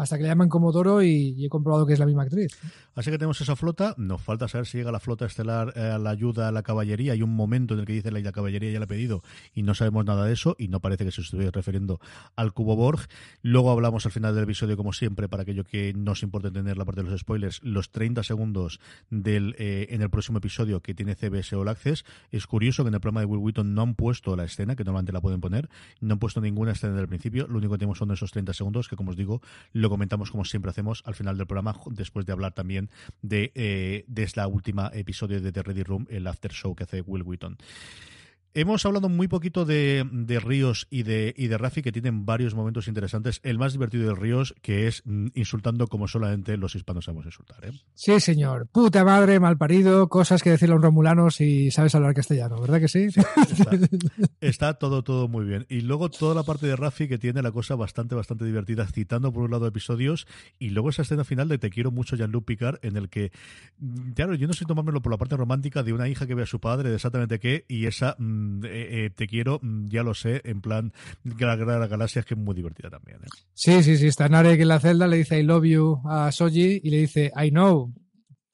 [0.00, 2.56] hasta que le llaman Comodoro y, he comprobado que es la misma actriz.
[2.94, 5.98] Así que tenemos esa flota, nos falta saber si llega la flota estelar eh, a
[5.98, 7.12] la ayuda a la caballería.
[7.12, 9.22] Hay un momento en el que dice la, la caballería ya la ha pedido
[9.54, 12.00] y no sabemos nada de eso y no parece que se estuviera refiriendo
[12.34, 13.00] al cubo Borg.
[13.42, 16.86] Luego hablamos al final del episodio, como siempre, para aquello que nos importa entender la
[16.86, 21.14] parte de los spoilers, los 30 segundos del eh, en el próximo episodio que tiene
[21.14, 22.04] CBS All Access.
[22.30, 24.84] Es curioso que en el programa de Will Wheaton no han puesto la escena, que
[24.84, 25.68] normalmente la pueden poner,
[26.00, 27.46] no han puesto ninguna escena desde el principio.
[27.46, 30.46] Lo único que tenemos son esos 30 segundos que, como os digo, lo comentamos como
[30.46, 32.88] siempre hacemos al final del programa, después de hablar también
[33.20, 37.02] de, eh, de esta última episodio de The Ready Room, el after show que hace
[37.02, 37.58] Will Wheaton.
[38.52, 42.54] Hemos hablado muy poquito de, de Ríos y de, y de Rafi, que tienen varios
[42.56, 43.38] momentos interesantes.
[43.44, 47.64] El más divertido de Ríos, que es mm, insultando como solamente los hispanos sabemos insultar.
[47.64, 47.72] ¿eh?
[47.94, 48.66] Sí, señor.
[48.72, 52.80] Puta madre, mal parido, cosas que decirle a un romulano si sabes hablar castellano, ¿verdad
[52.80, 53.04] que sí?
[53.04, 53.70] Está,
[54.40, 55.66] está, todo, todo muy bien.
[55.68, 59.32] Y luego toda la parte de Rafi, que tiene la cosa bastante, bastante divertida, citando
[59.32, 60.26] por un lado episodios,
[60.58, 63.30] y luego esa escena final de Te quiero mucho, Jean-Luc Picard, en el que,
[63.78, 66.42] mm, claro, yo no sé tomármelo por la parte romántica de una hija que ve
[66.42, 70.40] a su padre, de exactamente qué, y esa eh, eh, te quiero, ya lo sé,
[70.44, 70.92] en plan
[71.38, 73.18] la Guerra Galaxias, que es muy divertida también.
[73.18, 73.28] ¿eh?
[73.54, 74.06] Sí, sí, sí.
[74.06, 77.32] Está Narek en la celda, le dice I love you a Soji y le dice
[77.36, 77.92] I know.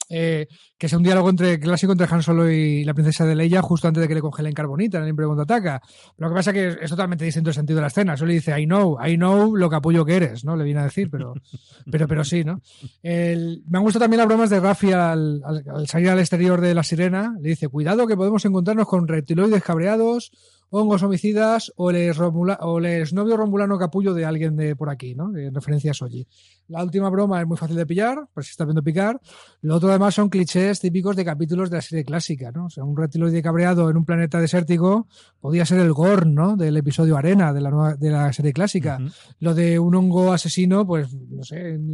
[0.08, 0.46] Eh,
[0.78, 3.88] que sea un diálogo entre clásico entre Han Solo y la princesa de Leia justo
[3.88, 5.80] antes de que le congelen carbonita en el Imperio ataca.
[6.16, 8.16] Lo que pasa es que es, totalmente distinto el sentido de la escena.
[8.16, 10.56] Solo dice, I know, I know lo capullo que eres, ¿no?
[10.56, 11.34] Le viene a decir, pero,
[11.90, 12.60] pero, pero sí, ¿no?
[13.02, 16.82] me han gustado también las bromas de Rafi al, al salir al exterior de la
[16.82, 17.34] sirena.
[17.40, 20.30] Le dice, cuidado que podemos encontrarnos con reptiloides cabreados
[20.70, 25.36] hongos homicidas o el, o el novio romulano capullo de alguien de por aquí, ¿no?
[25.36, 26.26] En referencia a Soji.
[26.68, 29.20] La última broma es muy fácil de pillar, pues si estás viendo picar.
[29.60, 32.66] Lo otro además son clichés típicos de capítulos de la serie clásica, ¿no?
[32.66, 35.06] O sea, un reptiloide cabreado en un planeta desértico
[35.40, 36.56] podía ser el Gorn, ¿no?
[36.56, 38.98] Del episodio Arena de la, nueva, de la serie clásica.
[39.38, 41.92] Lo de un hongo asesino, pues no sé en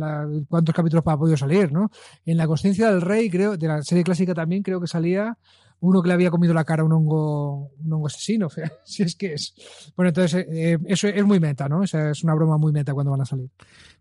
[0.49, 1.91] cuántos capítulos ha podido salir, ¿no?
[2.25, 5.37] En la conciencia del rey, creo, de la serie clásica también creo que salía
[5.83, 8.49] uno que le había comido la cara a un hongo, un hongo asesino,
[8.85, 9.53] si es que es.
[9.97, 11.83] Bueno, entonces eh, eso es muy meta, ¿no?
[11.83, 13.51] Esa es una broma muy meta cuando van a salir.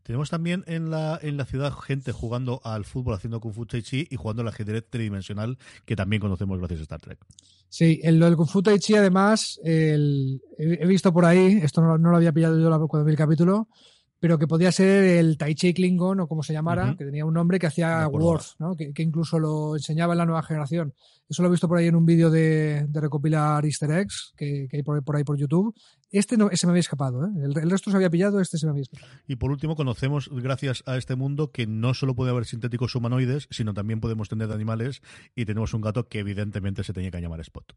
[0.03, 3.81] Tenemos también en la, en la ciudad gente jugando al fútbol, haciendo Kung Fu Tai
[3.81, 7.19] Chi y jugando al ajedrez tridimensional, que también conocemos gracias a Star Trek.
[7.67, 11.97] Sí, en lo del Kung Fu Tai Chi, además, he visto por ahí, esto no,
[11.97, 13.69] lo había pillado yo cuando vi el capítulo,
[14.21, 17.33] pero que podía ser el Tai Chi Klingon o como se llamara, que tenía un
[17.33, 18.75] nombre que hacía Worth, ¿no?
[18.75, 20.93] que, incluso lo enseñaba en la nueva generación.
[21.27, 24.83] Eso lo he visto por ahí en un vídeo de, recopilar easter eggs que, hay
[24.83, 25.73] por, ahí por YouTube.
[26.11, 27.29] Este no, se me había escapado, ¿eh?
[27.41, 29.11] el, resto se había pillado, este se me había escapado.
[29.25, 33.47] Y por último, conocemos, gracias a este mundo, que no solo puede haber sintéticos humanoides,
[33.49, 35.01] sino también podemos tener animales
[35.35, 37.73] y tenemos un gato que evidentemente se tenía que llamar Spot.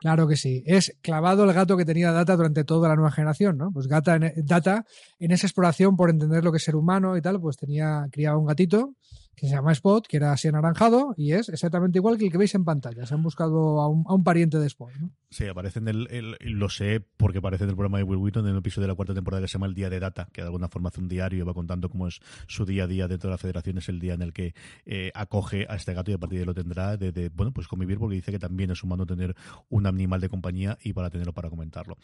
[0.00, 0.62] Claro que sí.
[0.64, 3.70] Es clavado el gato que tenía Data durante toda la nueva generación, ¿no?
[3.70, 7.58] Pues Data en esa exploración por entender lo que es ser humano y tal, pues
[7.58, 8.94] tenía criaba un gatito
[9.40, 12.36] que se llama Spot, que era así anaranjado, y es exactamente igual que el que
[12.36, 13.06] veis en pantalla.
[13.06, 14.90] Se han buscado a un, pariente de Spot.
[15.00, 15.12] ¿no?
[15.30, 18.52] Sí, aparece en el, lo sé porque aparece en el programa de Will Wheaton en
[18.52, 20.48] el episodio de la cuarta temporada que se llama El Día de Data, que de
[20.48, 23.30] alguna forma hace un diario y va contando cómo es su día a día dentro
[23.30, 24.52] de la federación, es el día en el que
[24.84, 27.66] eh, acoge a este gato y a partir de ahí lo tendrá de, bueno, pues
[27.66, 29.34] convivir porque dice que también es humano tener
[29.70, 31.96] un animal de compañía y para tenerlo para comentarlo.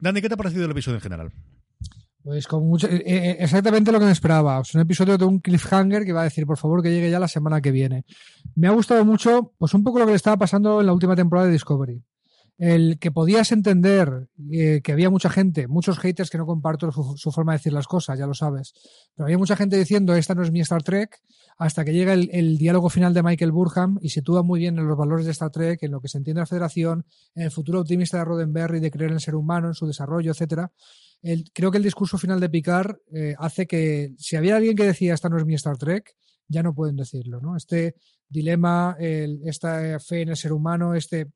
[0.00, 1.32] Dani, ¿qué te ha parecido el episodio en general?
[2.24, 4.60] Pues con mucho, eh, eh, exactamente lo que me esperaba.
[4.60, 7.18] Es un episodio de un cliffhanger que va a decir, por favor, que llegue ya
[7.18, 8.04] la semana que viene.
[8.54, 11.16] Me ha gustado mucho, pues un poco lo que le estaba pasando en la última
[11.16, 12.00] temporada de Discovery.
[12.58, 17.32] El que podías entender eh, que había mucha gente, muchos haters que no comparto su,
[17.32, 18.72] forma de decir las cosas, ya lo sabes.
[19.16, 21.18] Pero había mucha gente diciendo, esta no es mi Star Trek,
[21.58, 24.86] hasta que llega el, el diálogo final de Michael Burham y sitúa muy bien en
[24.86, 27.04] los valores de Star Trek, en lo que se entiende la Federación,
[27.34, 30.30] en el futuro optimista de Roddenberry, de creer en el ser humano, en su desarrollo,
[30.30, 30.70] etcétera
[31.52, 35.14] creo que el discurso final de Picard eh, hace que si había alguien que decía
[35.14, 36.14] esta no es mi Star Trek,
[36.48, 37.56] ya no pueden decirlo, ¿no?
[37.56, 37.94] Este
[38.28, 41.28] dilema, esta fe en el ser humano, este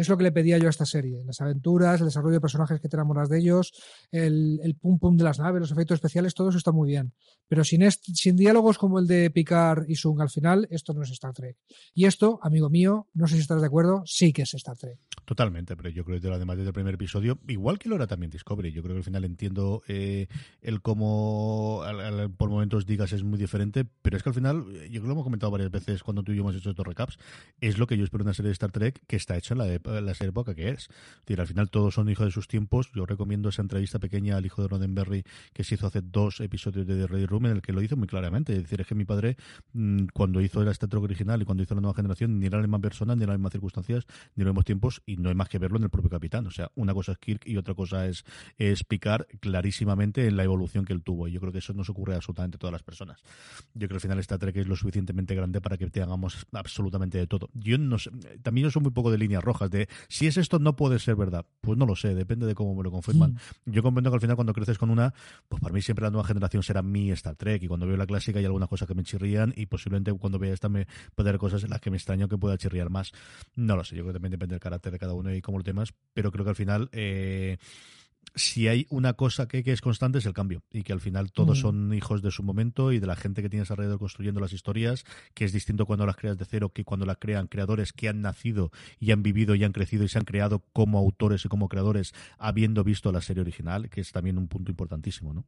[0.00, 1.22] es lo que le pedía yo a esta serie.
[1.24, 3.72] Las aventuras, el desarrollo de personajes que te enamoras de ellos,
[4.10, 7.12] el, el pum pum de las naves, los efectos especiales, todo eso está muy bien.
[7.48, 11.10] Pero sin, sin diálogos como el de Picard y Sung al final, esto no es
[11.10, 11.56] Star Trek.
[11.94, 14.98] Y esto, amigo mío, no sé si estás de acuerdo, sí que es Star Trek.
[15.24, 18.30] Totalmente, pero yo creo que además desde el primer episodio, igual que lo era también
[18.30, 20.26] Discovery, yo creo que al final entiendo eh,
[20.60, 21.82] el cómo
[22.36, 25.12] por momentos digas es muy diferente, pero es que al final, yo creo que lo
[25.12, 27.18] hemos comentado varias veces cuando tú y yo hemos hecho estos recaps,
[27.60, 29.58] es lo que yo espero en una serie de Star Trek que está hecha en
[29.58, 30.88] la, la serie época que es.
[31.20, 32.90] decir, al final todos son hijos de sus tiempos.
[32.94, 36.86] Yo recomiendo esa entrevista pequeña al hijo de Roddenberry que se hizo hace dos episodios
[36.86, 38.52] de The Ready Room en el que lo hizo muy claramente.
[38.54, 39.36] Es decir, es que mi padre,
[39.72, 42.62] mm, cuando hizo el Trek original y cuando hizo la nueva generación, ni era la
[42.62, 45.48] misma persona, ni eran las mismas circunstancias, ni los mismos tiempos, y no hay más
[45.48, 46.46] que verlo en el propio capitán.
[46.46, 48.24] O sea, una cosa es Kirk y otra cosa es,
[48.58, 51.28] es Picard clarísimamente en la evolución que él tuvo.
[51.28, 53.22] Y yo creo que eso no se ocurre a absolutamente todas las personas.
[53.74, 56.46] Yo creo que al final Star Trek es lo suficientemente grande para que te hagamos
[56.52, 57.50] absolutamente de todo.
[57.54, 58.10] Yo no sé,
[58.42, 61.16] también yo soy muy poco de líneas rojas, de si es esto no puede ser
[61.16, 61.44] verdad.
[61.60, 63.34] Pues no lo sé, depende de cómo me lo confirman.
[63.66, 63.70] Mm.
[63.70, 65.12] Yo comprendo que al final cuando creces con una,
[65.48, 68.06] pues para mí siempre la nueva generación será mi Star Trek y cuando veo la
[68.06, 71.38] clásica hay algunas cosas que me chirrían y posiblemente cuando vea esta me puede haber
[71.38, 73.12] cosas en las que me extraño que pueda chirriar más.
[73.56, 75.58] No lo sé, yo creo que también depende del carácter de cada uno y cómo
[75.58, 76.88] lo temas, pero creo que al final...
[76.92, 77.58] Eh,
[78.34, 81.58] si hay una cosa que, es constante es el cambio y que al final todos
[81.58, 81.62] mm.
[81.62, 85.04] son hijos de su momento y de la gente que tienes alrededor construyendo las historias,
[85.34, 88.20] que es distinto cuando las creas de cero que cuando las crean creadores que han
[88.20, 91.68] nacido y han vivido y han crecido y se han creado como autores y como
[91.68, 95.44] creadores habiendo visto la serie original, que es también un punto importantísimo, ¿no?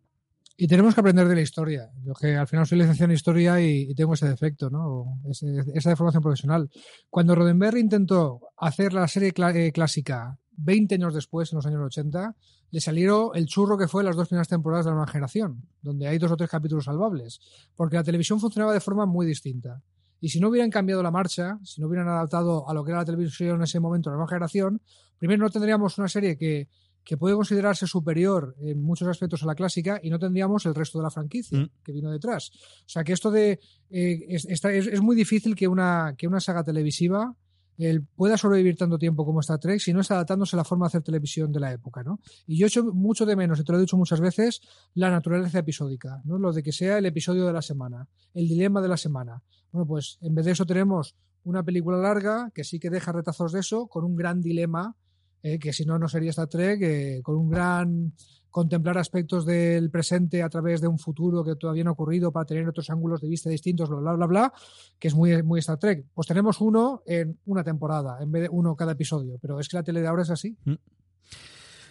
[0.58, 1.90] Y tenemos que aprender de la historia.
[2.02, 5.20] Yo que al final soy licenciado en historia y, tengo ese defecto, ¿no?
[5.28, 6.70] esa deformación profesional.
[7.10, 12.34] Cuando Roddenberry intentó hacer la serie eh, clásica 20 años después, en los años 80,
[12.70, 16.06] le salieron el churro que fue las dos primeras temporadas de la nueva generación, donde
[16.08, 17.40] hay dos o tres capítulos salvables,
[17.76, 19.82] porque la televisión funcionaba de forma muy distinta.
[20.20, 23.00] Y si no hubieran cambiado la marcha, si no hubieran adaptado a lo que era
[23.00, 24.80] la televisión en ese momento, la nueva generación,
[25.18, 26.68] primero no tendríamos una serie que,
[27.04, 30.98] que puede considerarse superior en muchos aspectos a la clásica y no tendríamos el resto
[30.98, 31.70] de la franquicia Mm.
[31.84, 32.50] que vino detrás.
[32.80, 33.60] O sea que esto de
[33.90, 37.32] eh, es, es- es muy difícil que una, que una saga televisiva
[37.78, 40.86] eh, pueda sobrevivir tanto tiempo como Star Trek si no está adaptándose a la forma
[40.86, 42.20] de hacer televisión de la época, ¿no?
[42.46, 44.60] Y yo echo mucho de menos, y te lo he dicho muchas veces,
[44.94, 46.38] la naturaleza episódica, ¿no?
[46.38, 49.42] Lo de que sea el episodio de la semana, el dilema de la semana.
[49.72, 53.52] Bueno, pues en vez de eso tenemos una película larga que sí que deja retazos
[53.52, 54.96] de eso, con un gran dilema,
[55.42, 58.12] eh, que si no, no sería Star Trek, eh, con un gran
[58.56, 62.46] contemplar aspectos del presente a través de un futuro que todavía no ha ocurrido para
[62.46, 64.52] tener otros ángulos de vista distintos, bla, bla, bla, bla,
[64.98, 66.06] que es muy, muy Star Trek.
[66.14, 69.76] Pues tenemos uno en una temporada, en vez de uno cada episodio, pero es que
[69.76, 70.56] la tele de ahora es así.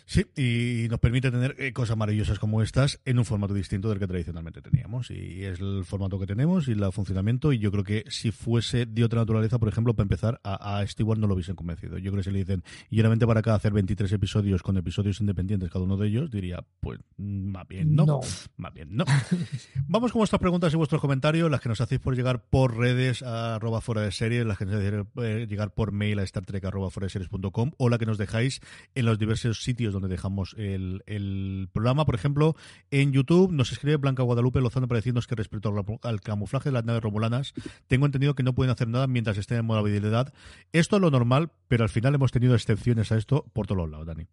[0.08, 3.98] Sí, y nos permite tener eh, cosas maravillosas como estas en un formato distinto del
[3.98, 5.10] que tradicionalmente teníamos.
[5.10, 7.52] Y es el formato que tenemos y el funcionamiento.
[7.52, 10.88] Y yo creo que si fuese de otra naturaleza, por ejemplo, para empezar, a, a
[10.88, 11.98] Stewart no lo hubiesen convencido.
[11.98, 15.20] Yo creo que si le dicen, y solamente para acá hacer 23 episodios con episodios
[15.22, 18.06] independientes cada uno de ellos, diría, pues mm, más bien no.
[18.06, 18.20] No.
[18.58, 19.06] Más bien no.
[19.88, 23.24] Vamos con vuestras preguntas y vuestros comentarios, las que nos hacéis por llegar por redes
[23.24, 26.46] a arroba fuera de series, las que nos hacéis eh, llegar por mail a star
[26.46, 28.62] trek arroba fuera de series.com o la que nos dejáis
[28.94, 32.06] en los diversos sitios donde dejamos el, programa.
[32.06, 32.56] Por ejemplo,
[32.92, 35.74] en YouTube nos escribe Blanca Guadalupe Lozano para decirnos que respecto
[36.04, 37.54] al, camuflaje de las naves romulanas,
[37.88, 40.34] tengo entendido que no pueden hacer nada mientras estén en movilidad.
[40.72, 44.06] Esto es lo normal, pero al final hemos tenido excepciones a esto por todos lados,
[44.06, 44.28] Dani.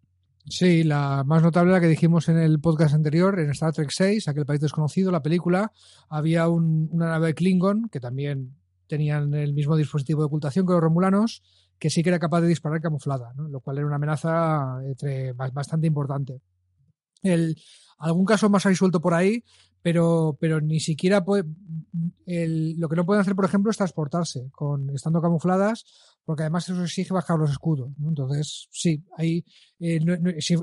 [0.45, 4.27] Sí, la más notable, la que dijimos en el podcast anterior, en Star Trek 6,
[4.27, 5.71] aquel país desconocido, la película,
[6.09, 8.55] había un- una nave Klingon que también
[8.87, 11.41] tenían el mismo dispositivo de ocultación que los romulanos,
[11.83, 13.49] que sí que era capaz de disparar camuflada, ¿no?
[13.49, 16.39] lo cual era una amenaza entre- ba- bastante importante.
[17.21, 17.57] El,
[17.97, 19.43] algún caso más hay suelto por ahí,
[19.81, 21.43] pero, pero ni siquiera puede,
[22.25, 25.83] el- lo que no pueden hacer, por ejemplo, es transportarse con, estando camufladas,
[26.25, 27.89] porque además eso exige bajar los escudos.
[27.97, 28.09] ¿no?
[28.09, 29.43] Entonces, sí, ahí
[29.79, 29.99] eh,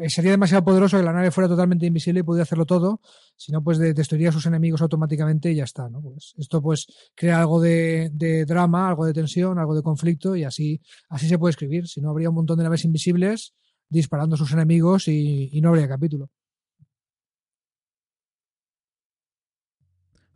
[0.08, 3.00] sería demasiado poderoso que la nave fuera totalmente invisible y pudiera hacerlo todo,
[3.36, 5.88] si no, pues de- destruiría a sus enemigos automáticamente y ya está.
[5.88, 6.00] ¿no?
[6.00, 8.11] Pues esto pues crea algo de,
[8.46, 11.86] drama, algo de tensión, algo de conflicto y así, así se puede escribir.
[11.88, 13.54] Si no, habría un montón de naves invisibles
[13.88, 16.30] disparando a sus enemigos y no habría capítulo.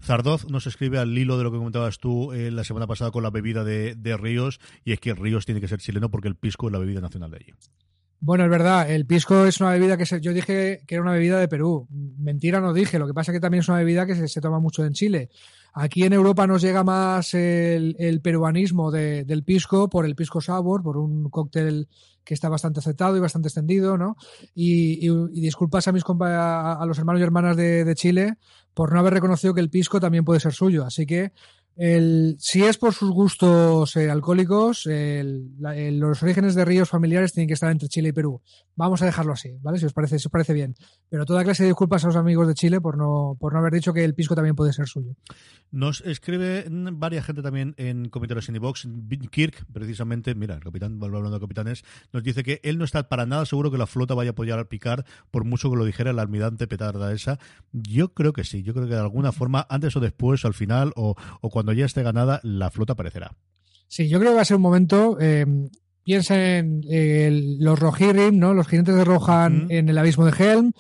[0.04, 3.22] Zardoz nos escribe al hilo de lo que comentabas tú eh, la semana pasada con
[3.22, 6.36] la bebida de, de Ríos, y es que Ríos tiene que ser chileno porque el
[6.36, 7.54] pisco es la bebida nacional de allí.
[8.26, 11.12] Bueno, es verdad, el pisco es una bebida que se- yo dije que era una
[11.12, 11.86] bebida de Perú.
[11.90, 14.60] Mentira no dije, lo que pasa es que también es una bebida que se, toma
[14.60, 15.28] mucho en Chile.
[15.74, 20.82] Aquí en Europa nos llega más el, peruanismo de- del pisco por el pisco sour,
[20.82, 21.86] por un cóctel
[22.24, 24.16] que está bastante aceptado y bastante extendido, ¿no?
[24.54, 25.06] Y,
[25.38, 28.38] disculpas a mis compa a, a los hermanos y hermanas de, de Chile
[28.72, 30.86] por no haber reconocido que el pisco también puede ser suyo.
[30.86, 31.32] Así que
[31.76, 36.88] el, si es por sus gustos eh, alcohólicos, el- la- el- los orígenes de ríos
[36.88, 38.40] familiares tienen que estar entre Chile y Perú.
[38.76, 39.78] Vamos a dejarlo así, ¿vale?
[39.78, 40.74] Si os parece, si os parece bien.
[41.08, 43.72] Pero toda clase de disculpas a los amigos de Chile por no, por no haber
[43.72, 45.14] dicho que el pisco también puede ser suyo.
[45.74, 48.86] Nos escribe varias gente también en comentarios en iVox.
[49.32, 53.08] Kirk, precisamente, mira, el capitán, vuelvo hablando de capitanes, nos dice que él no está
[53.08, 56.12] para nada seguro que la flota vaya a apoyar picar, por mucho que lo dijera
[56.12, 57.40] el almirante petarda esa.
[57.72, 60.92] Yo creo que sí, yo creo que de alguna forma, antes o después, al final,
[60.94, 63.34] o, o cuando ya esté ganada, la flota aparecerá.
[63.88, 65.18] Sí, yo creo que va a ser un momento.
[65.20, 65.44] Eh,
[66.04, 68.54] piensa en eh, los Rohirrim, ¿no?
[68.54, 70.72] Los jinetes de Rohan en el abismo de Helm.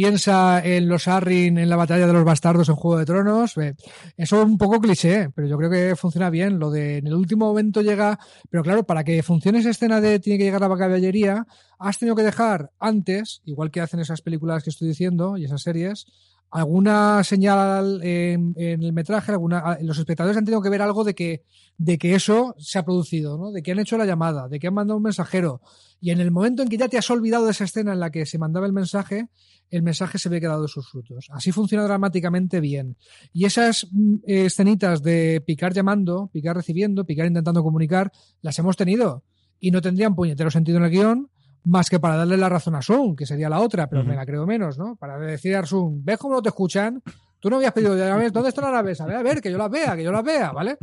[0.00, 3.58] Piensa en los Arryn en la batalla de los bastardos en Juego de Tronos.
[3.58, 3.74] Eh,
[4.16, 6.58] eso es un poco cliché, pero yo creo que funciona bien.
[6.58, 8.18] Lo de en el último momento llega.
[8.48, 11.46] Pero claro, para que funcione esa escena de tiene que llegar la caballería,
[11.78, 15.60] has tenido que dejar antes, igual que hacen esas películas que estoy diciendo y esas
[15.60, 16.06] series,
[16.50, 21.14] alguna señal en, en el metraje, alguna, los espectadores han tenido que ver algo de
[21.14, 21.44] que,
[21.76, 23.52] de que eso se ha producido, ¿no?
[23.52, 25.60] De que han hecho la llamada, de que han mandado un mensajero.
[26.00, 28.10] Y en el momento en que ya te has olvidado de esa escena en la
[28.10, 29.28] que se mandaba el mensaje,
[29.70, 31.28] el mensaje se ve que ha dado sus frutos.
[31.30, 32.96] Así funciona dramáticamente bien.
[33.32, 33.84] Y esas
[34.26, 38.10] eh, escenitas de picar llamando, picar recibiendo, picar intentando comunicar,
[38.42, 39.24] las hemos tenido.
[39.58, 41.30] Y no tendrían puñetero sentido en el guion,
[41.64, 44.24] más que para darle la razón a Sun, que sería la otra, pero me la
[44.24, 44.96] creo menos, ¿no?
[44.96, 47.02] Para decir a Sun, ¿ves cómo no te escuchan?
[47.38, 49.00] Tú no habías pedido, a ver, ¿dónde están las naves?
[49.00, 50.76] A ver, a ver, que yo las vea, que yo las vea, ¿vale?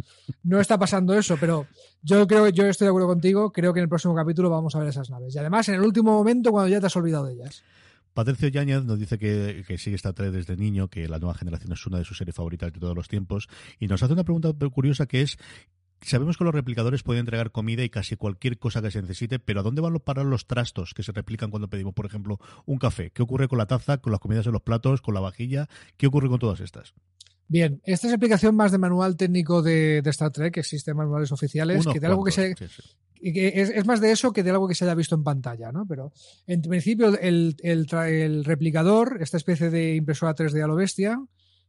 [0.43, 1.67] No está pasando eso, pero
[2.01, 4.79] yo creo, yo estoy de acuerdo contigo, creo que en el próximo capítulo vamos a
[4.79, 5.35] ver esas naves.
[5.35, 7.63] Y además en el último momento cuando ya te has olvidado de ellas.
[8.17, 11.73] Patricio Yáñez nos dice que, que sigue esta Trek desde niño, que la nueva generación
[11.73, 13.47] es una de sus series favoritas de todos los tiempos,
[13.79, 15.37] y nos hace una pregunta curiosa que es
[16.01, 19.59] Sabemos que los replicadores pueden entregar comida y casi cualquier cosa que se necesite, pero
[19.59, 22.79] ¿a dónde van a parar los trastos que se replican cuando pedimos, por ejemplo, un
[22.79, 23.11] café?
[23.11, 25.67] ¿Qué ocurre con la taza, con las comidas en los platos, con la vajilla?
[25.95, 26.95] ¿Qué ocurre con todas estas?
[27.47, 31.31] Bien, esta es aplicación más de manual técnico de, de Star Trek, que existen manuales
[31.31, 32.89] oficiales, Unos que de algo que se, cuantos, sí, sí.
[33.21, 35.85] Es, más de eso que de algo que se haya visto en pantalla, ¿no?
[35.87, 36.11] Pero
[36.45, 41.19] en principio el, replicador, esta especie de impresora 3D a lo bestia,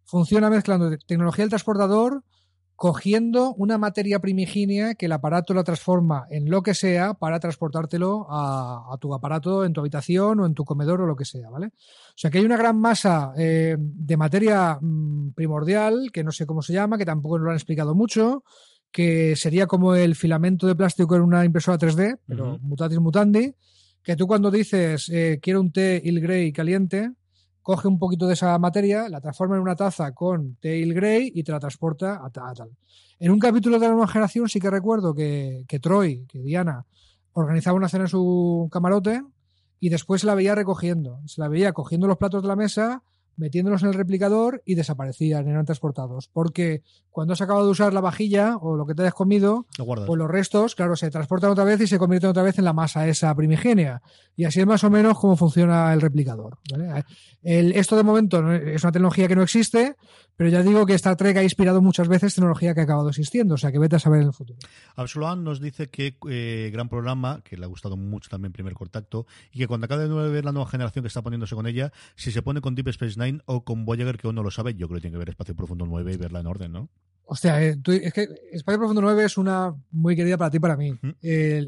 [0.05, 2.23] funciona mezclando tecnología del transportador
[2.79, 8.29] cogiendo una materia primigenia que el aparato la transforma en lo que sea para transportártelo
[8.31, 11.67] a, tu aparato en tu habitación o en tu comedor o lo que sea, ¿vale?
[11.67, 16.47] O sea que hay una gran masa eh, de materia mm, primordial, que no sé
[16.47, 18.45] cómo se llama, que tampoco nos lo han explicado mucho,
[18.91, 23.55] que sería como el filamento de plástico en una impresora 3D, pero mutatis mutandi,
[24.03, 27.13] que tú cuando dices eh, quiero un té Il Grey caliente,
[27.63, 31.43] coge un poquito de esa materia, la transforma en una taza con Tail Grey y
[31.43, 32.71] te la transporta a, tal.
[33.19, 36.87] En un capítulo de la nueva generación sí que recuerdo que, que Troy, que Diana,
[37.33, 39.23] organizaba una cena en su camarote
[39.81, 41.21] y después se la veía recogiendo.
[41.27, 43.03] Se la veía cogiendo los platos de la mesa,
[43.39, 46.29] metiéndolos en el replicador y desaparecían, eran transportados.
[46.33, 50.19] Porque cuando has acabado de usar la vajilla o lo que te hayas comido, pues
[50.19, 53.09] los restos, claro, se transportan otra vez y se convierten otra vez en la masa
[53.09, 54.03] esa primigenia.
[54.37, 56.59] Y así es más o menos cómo funciona el replicador.
[57.43, 59.97] esto de momento es una tecnología que no existe,
[60.37, 63.55] pero ya digo que Star Trek ha inspirado muchas veces tecnología que ha acabado existiendo,
[63.55, 64.59] o sea que vete a saber en el futuro.
[64.95, 69.27] Absolan nos dice que eh, gran programa, que le ha gustado mucho también Primer Contacto,
[69.53, 72.31] y que cuando acabe de ver la nueva generación que está poniéndose con ella, si
[72.31, 74.99] se pone con Deep Space Nine o con Voyager, que uno lo sabe, yo creo
[74.99, 76.89] que tiene que ver Espacio Profundo 9 y verla en orden, ¿no?
[77.31, 80.77] Hostia, eh, es que Espacio Profundo 9 es una muy querida para ti y para
[80.77, 80.99] mí.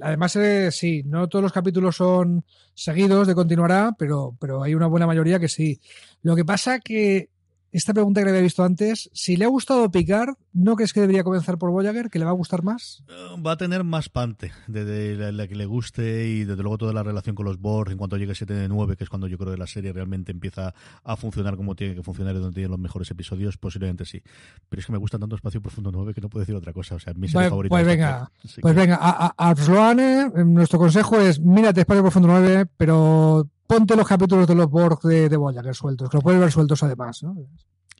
[0.00, 2.44] además, eh, sí, no todos los capítulos son
[2.74, 5.80] seguidos de continuará, pero, pero hay una buena mayoría que sí.
[6.22, 7.28] Lo que pasa que
[7.72, 11.00] esta pregunta que le había visto antes, si le ha gustado Picard, ¿no crees que
[11.00, 13.04] debería comenzar por Voyager, que le va a gustar más?
[13.08, 16.92] Eh, va a tener más pante de, la, que le guste y desde luego toda
[16.92, 19.38] la relación con los Borg en cuanto llegue 7 de 9, que es cuando yo
[19.38, 22.68] creo que la serie realmente empieza a funcionar como tiene que funcionar y donde tiene
[22.68, 24.22] los mejores episodios, posiblemente sí.
[24.68, 26.96] Pero es que me gusta tanto Espacio Profundo 9 que no puedo decir otra cosa.
[26.96, 31.40] O sea, mi serie pues, Pues venga, pues venga, a, a, eh, nuestro consejo es
[31.40, 36.10] mírate Espacio Profundo 9, pero ponte los capítulos de los Borg de, de Voyager sueltos,
[36.10, 37.22] que los puedes ver sueltos además.
[37.22, 37.36] ¿no?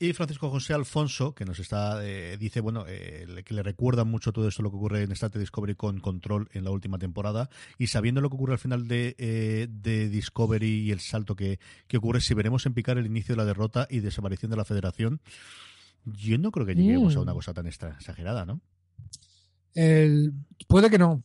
[0.01, 4.33] Y Francisco José Alfonso, que nos está, eh, dice, bueno, eh, que le recuerda mucho
[4.33, 7.51] todo esto lo que ocurre en Star Trek Discovery con Control en la última temporada.
[7.79, 11.61] Y sabiendo lo que ocurre al final de, eh, de Discovery y el salto que,
[11.87, 14.65] que, ocurre, si veremos en picar el inicio de la derrota y desaparición de la
[14.65, 15.21] Federación,
[16.05, 17.37] yo no creo que lleguemos a una mm.
[17.37, 18.61] cosa tan exagerada, ¿no?
[19.75, 20.33] El,
[20.67, 21.23] puede que no,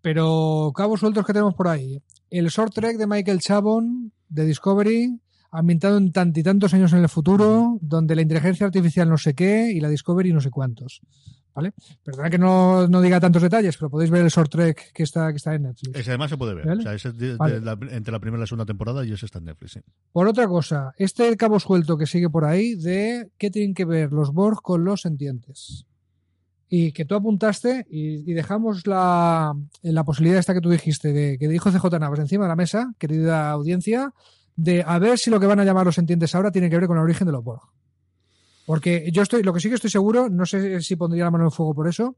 [0.00, 2.00] pero cabos sueltos que tenemos por ahí
[2.32, 5.20] el short track de Michael Chabon de Discovery,
[5.50, 9.80] ambientado en tantos años en el futuro, donde la inteligencia artificial no sé qué y
[9.80, 11.02] la Discovery no sé cuántos.
[11.54, 11.72] ¿Vale?
[12.02, 15.36] Perdona que no, diga tantos detalles, pero podéis ver el short track que está, que
[15.36, 15.98] está en Netflix.
[15.98, 16.66] Ese además se puede ver.
[16.66, 19.78] O sea, ese entre la primera y la segunda temporada y ese está en Netflix.
[20.12, 24.12] Por otra cosa, este cabo suelto que sigue por ahí de qué tienen que ver
[24.12, 25.84] los Borg con los sentientes
[26.74, 29.52] y que tú apuntaste y, dejamos la,
[29.82, 32.94] la, posibilidad esta que tú dijiste, de que dijo CJ Navas encima de la mesa,
[32.98, 34.14] querida audiencia,
[34.56, 36.86] de a ver si lo que van a llamar los entiendes ahora tiene que ver
[36.86, 37.60] con el origen de los Borg.
[38.64, 41.44] Porque yo estoy, lo que sí que estoy seguro, no sé si pondría la mano
[41.44, 42.16] en el fuego por eso,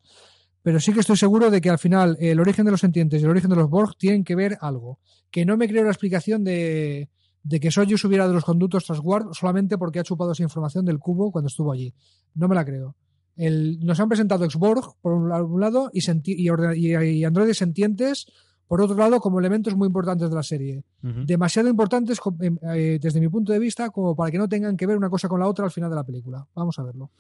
[0.63, 3.25] pero sí que estoy seguro de que al final el origen de los entiendes y
[3.25, 5.01] el origen de los Borg tienen que ver algo.
[5.33, 7.09] Que no me creo la explicación de,
[7.43, 9.01] de que Soyuz hubiera de los conductos tras
[9.33, 11.93] solamente porque ha chupado esa información del cubo cuando estuvo allí.
[12.37, 12.95] No me la creo
[13.37, 18.27] nos han presentado Xborg por un lado y, y, androides sentientes
[18.69, 20.85] por otro lado como elementos muy importantes de la serie.
[21.03, 24.87] Demasiado importantes em, eh, desde mi punto de vista como para que no tengan que
[24.87, 26.47] ver una cosa con la otra al final de la película.
[26.55, 27.11] Vamos a verlo.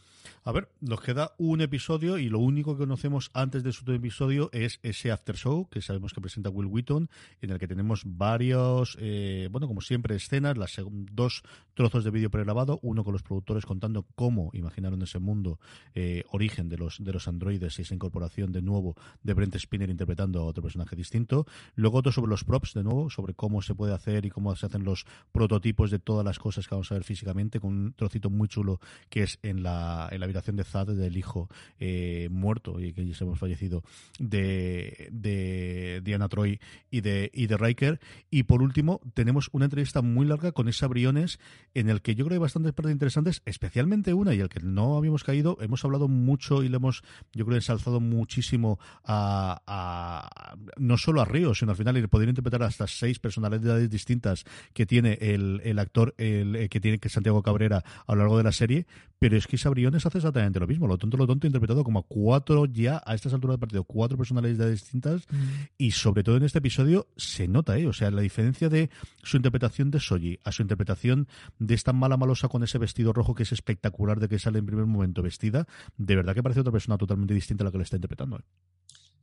[0.47, 4.51] A ver, nos queda un episodio y lo único que conocemos antes de su episodio
[4.53, 7.09] es ese after show que sabemos que presenta Will Wheaton,
[7.41, 10.77] en el que tenemos varios, eh, bueno, como siempre, escenas, las
[11.13, 11.43] dos
[11.75, 15.59] trozos de vídeo pregrabado, uno con los productores contando cómo imaginaron ese mundo,
[15.95, 19.91] eh, origen de los, de los androides y esa incorporación de nuevo de Brent Spinner
[19.91, 21.34] interpretando a otro personaje distinto.
[21.75, 24.67] Luego otro sobre los props, de nuevo, sobre cómo se puede hacer y cómo se
[24.67, 28.31] hacen los prototipos de todas las cosas que vamos a ver físicamente, con un trocito
[28.31, 32.93] muy chulo que es en la, en la de Zad, del hijo eh, muerto y
[32.93, 33.83] que ya hemos fallecido
[34.19, 36.61] de, de Diana Troy
[36.91, 38.01] y de, y de Riker.
[38.31, 41.39] Y por último, tenemos una entrevista muy larga con esa Briones
[41.75, 44.61] en el que yo creo que hay bastantes partes interesantes, especialmente una y el que
[44.61, 45.57] no habíamos caído.
[45.61, 51.55] Hemos hablado mucho y le hemos, yo creo, ensalzado muchísimo a, no solo a Río,
[51.55, 56.15] sino al final y poder interpretar hasta seis personalidades distintas que tiene el, el actor
[56.19, 58.87] el, que tiene que Santiago Cabrera a lo largo de la serie,
[59.19, 60.87] pero es que esa Briones hace exactamente lo mismo.
[60.87, 64.83] Lo tonto, lo tonto, interpretado como cuatro ya a estas alturas del partido, cuatro personalidades
[64.83, 65.23] distintas.
[65.31, 65.37] Mm.
[65.79, 67.87] Y sobre todo en este episodio se nota, ¿eh?
[67.87, 68.91] O sea, la diferencia de
[69.23, 73.35] su interpretación de Soji a su interpretación de esta mala malosa con ese vestido rojo
[73.35, 75.67] que es espectacular de que sale en primer momento vestida,
[75.97, 78.39] de verdad que parece otra persona totalmente distinta a la que le está interpretando.
[78.39, 78.43] ¿eh?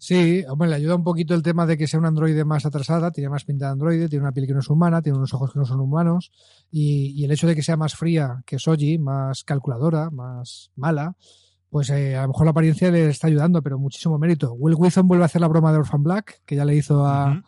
[0.04, 3.12] Sí, hombre, le ayuda un poquito el tema de que sea un androide más atrasada,
[3.12, 5.54] tiene más pinta de androide, tiene una piel que no es humana, tiene unos ojos
[5.54, 6.32] que no son humanos,
[6.72, 11.16] y, el hecho de que sea más fría que Soji, más calculadora, más mala,
[11.70, 14.54] pues eh, a lo mejor la apariencia le está ayudando, pero muchísimo mérito.
[14.54, 17.44] Will Wilson vuelve a hacer la broma de Orphan Black, que ya le hizo a,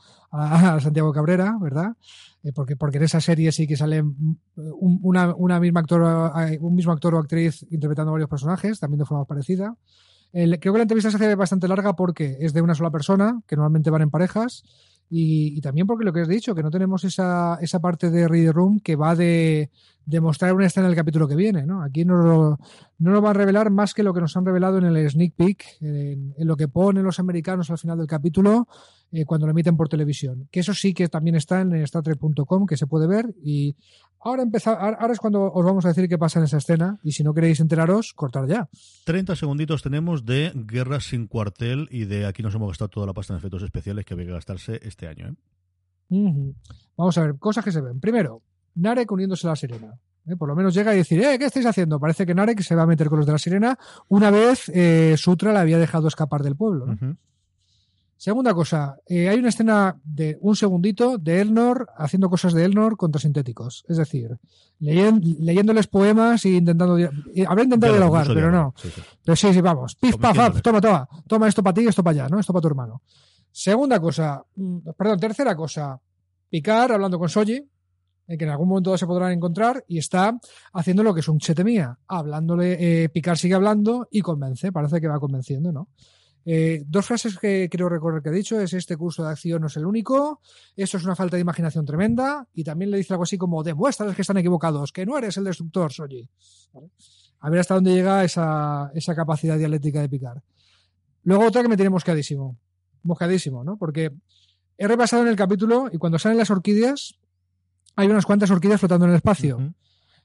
[0.80, 1.94] Santiago Cabrera, ¿verdad?
[2.44, 4.40] Eh, porque, porque en esa serie sí que sale un,
[5.02, 9.06] una, una misma actor, eh, un mismo actor o actriz interpretando varios personajes, también de
[9.06, 9.76] forma parecida
[10.34, 13.56] creo que la entrevista se hace bastante larga porque es de una sola persona, que
[13.56, 14.64] normalmente van en parejas,
[15.10, 18.52] y, también porque lo que has dicho, que no tenemos esa, esa parte de Read
[18.52, 19.70] Room que va de,
[20.06, 21.66] demostrar una escena en el capítulo que viene.
[21.66, 21.84] ¿no?
[21.84, 22.60] Aquí no lo,
[22.98, 25.34] no lo va a revelar más que lo que nos han revelado en el sneak
[25.36, 28.68] peek, en, lo que ponen los americanos al final del capítulo
[29.12, 30.48] eh, cuando lo emiten por televisión.
[30.52, 33.34] Que eso sí que también está en StarTrek.com, que se puede ver.
[33.44, 33.76] Y
[34.24, 37.00] ahora, empezar, ahora es cuando os vamos a decir qué pasa en esa escena.
[37.04, 38.70] Y si no queréis enteraros, cortar ya.
[39.06, 43.14] 30 segunditos tenemos de Guerra sin cuartel y de aquí nos hemos gastado toda la
[43.14, 45.28] pasta en efectos especiales que había que gastarse este año.
[45.28, 46.54] ¿eh?
[46.98, 48.00] Vamos a ver, cosas que se ven.
[48.00, 48.42] Primero,
[48.76, 50.00] Narek uniéndose a la sirena.
[50.28, 50.36] ¿eh?
[50.36, 52.00] Por lo menos llega y decir, eh, ¿qué estáis haciendo?
[52.00, 53.78] Parece que Narek se va a meter con los de la sirena
[54.10, 56.88] una vez eh, Sutra la había dejado escapar del pueblo.
[58.24, 62.96] Segunda cosa, eh, hay una escena de un segundito de Elnor haciendo cosas de Elnor
[62.96, 63.84] contra sintéticos.
[63.86, 64.38] Es decir,
[64.80, 66.94] leyéndoles poemas e intentando.
[66.94, 68.74] habrá intentado dialogar, pero no.
[69.26, 69.96] Pero sí, sí, vamos.
[69.96, 71.10] Pif, paf, paf, toma, toma.
[71.28, 72.40] Toma esto para ti y esto para allá, ¿no?
[72.40, 73.02] Esto para tu hermano.
[73.52, 76.00] Segunda cosa, mm, perdón, tercera cosa.
[76.50, 77.62] Picar hablando con Soji,
[78.28, 80.40] en que en algún momento se podrán encontrar y está
[80.72, 85.10] haciendo lo que es un chetemía, hablándole, eh, Picar sigue hablando y convence, parece que
[85.10, 85.90] va convenciendo, ¿no?
[86.46, 89.68] Eh, dos frases que creo recordar que ha dicho es este curso de acción no
[89.68, 90.42] es el único,
[90.76, 94.16] eso es una falta de imaginación tremenda y también le dice algo así como demuéstrales
[94.16, 96.30] que están equivocados, que no eres el destructor, Soji.
[97.40, 100.44] A ver hasta dónde llega esa, esa, capacidad dialéctica de picar.
[101.24, 102.58] Luego otra que me tiene mosqueadísimo,
[103.04, 103.78] mosqueadísimo, ¿no?
[103.78, 104.12] Porque
[104.78, 107.16] he repasado en el capítulo y cuando salen las orquídeas
[107.96, 109.74] hay unas cuantas orquídeas flotando en el espacio.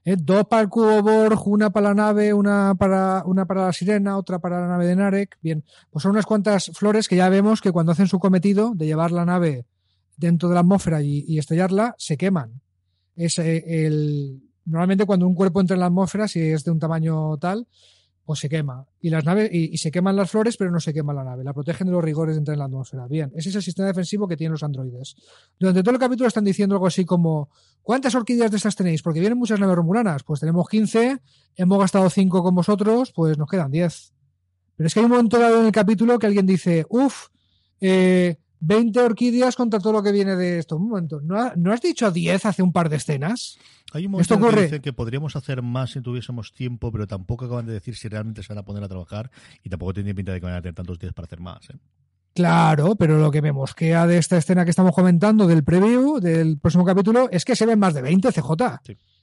[0.09, 0.17] ¿Eh?
[0.19, 4.17] Dos para el cubo Borg, una para la nave, una para, una para la sirena,
[4.17, 5.39] otra para la nave de Narek.
[5.43, 8.87] Bien, pues son unas cuantas flores que ya vemos que cuando hacen su cometido de
[8.87, 9.67] llevar la nave
[10.17, 12.61] dentro de la atmósfera y, estrellarla, se queman.
[13.17, 16.79] Es eh, el, normalmente cuando un cuerpo entra en la atmósfera, si es de un
[16.79, 17.67] tamaño tal,
[18.29, 18.85] pues se quema.
[19.01, 21.43] Y las naves, y, se queman las flores, pero no se quema la nave.
[21.43, 23.07] La protegen de los rigores de entrar en la atmósfera.
[23.07, 25.17] Bien, ese es el sistema defensivo que tienen los androides.
[25.59, 27.49] Durante todo el capítulo están diciendo algo así como
[27.81, 29.01] ¿cuántas orquídeas de estas tenéis?
[29.01, 30.25] Porque vienen muchas naves romulanas.
[30.25, 31.23] Pues tenemos 15,
[31.57, 34.13] hemos gastado 5 con vosotros, pues nos quedan 10.
[34.77, 37.29] Pero es que hay un momento dado en el capítulo que alguien dice, uff,
[37.81, 40.77] eh, 20 orquídeas contra todo lo que viene de esto.
[40.77, 43.59] Un momento, ¿no, has dicho 10 hace un par de escenas?
[43.93, 47.67] Hay un momento que dicen que podríamos hacer más si tuviésemos tiempo, pero tampoco acaban
[47.67, 49.31] de decir si realmente se van a poner a trabajar
[49.63, 51.71] y tampoco tiene pinta de que van a tener tantos días para hacer más.
[51.71, 51.77] ¿eh?
[52.35, 56.59] Claro, pero lo que me mosquea de esta escena que estamos comentando del preview del
[56.59, 58.53] próximo capítulo es que se ven más de 20 CJ.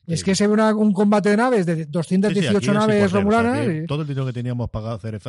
[0.08, 3.68] es que se ve un combate de naves de 218 naves romulanas.
[3.88, 5.20] Todo el dinero que teníamos pagado hacer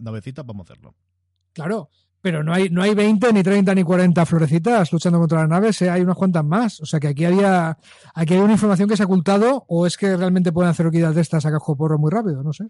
[0.00, 0.94] navecitas, vamos a hacerlo.
[1.52, 1.90] Claro,
[2.26, 5.80] pero no hay, no hay 20, ni 30, ni 40 florecitas luchando contra las naves,
[5.82, 5.90] ¿eh?
[5.90, 6.80] hay unas cuantas más.
[6.80, 7.78] O sea que aquí había,
[8.14, 11.14] aquí hay una información que se ha ocultado, o es que realmente pueden hacer orquídeas
[11.14, 12.64] de estas a cajo porro muy rápido, no sé.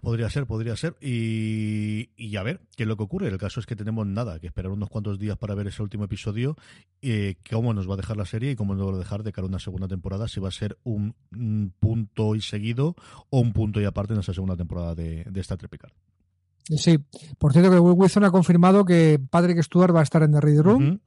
[0.00, 0.94] Podría ser, podría ser.
[1.00, 3.26] Y, y, a ver, ¿qué es lo que ocurre?
[3.26, 6.04] El caso es que tenemos nada, que esperar unos cuantos días para ver ese último
[6.04, 6.54] episodio,
[7.02, 9.32] eh, cómo nos va a dejar la serie y cómo nos va a dejar de
[9.32, 11.16] cara a una segunda temporada, si va a ser un,
[11.80, 12.94] punto y seguido
[13.30, 15.92] o un punto y aparte en esa segunda temporada de, esta Trepicar.
[16.64, 16.98] Sí,
[17.38, 20.40] por cierto que Will Wilson ha confirmado que Patrick Stewart va a estar en The
[20.40, 21.00] Read Room,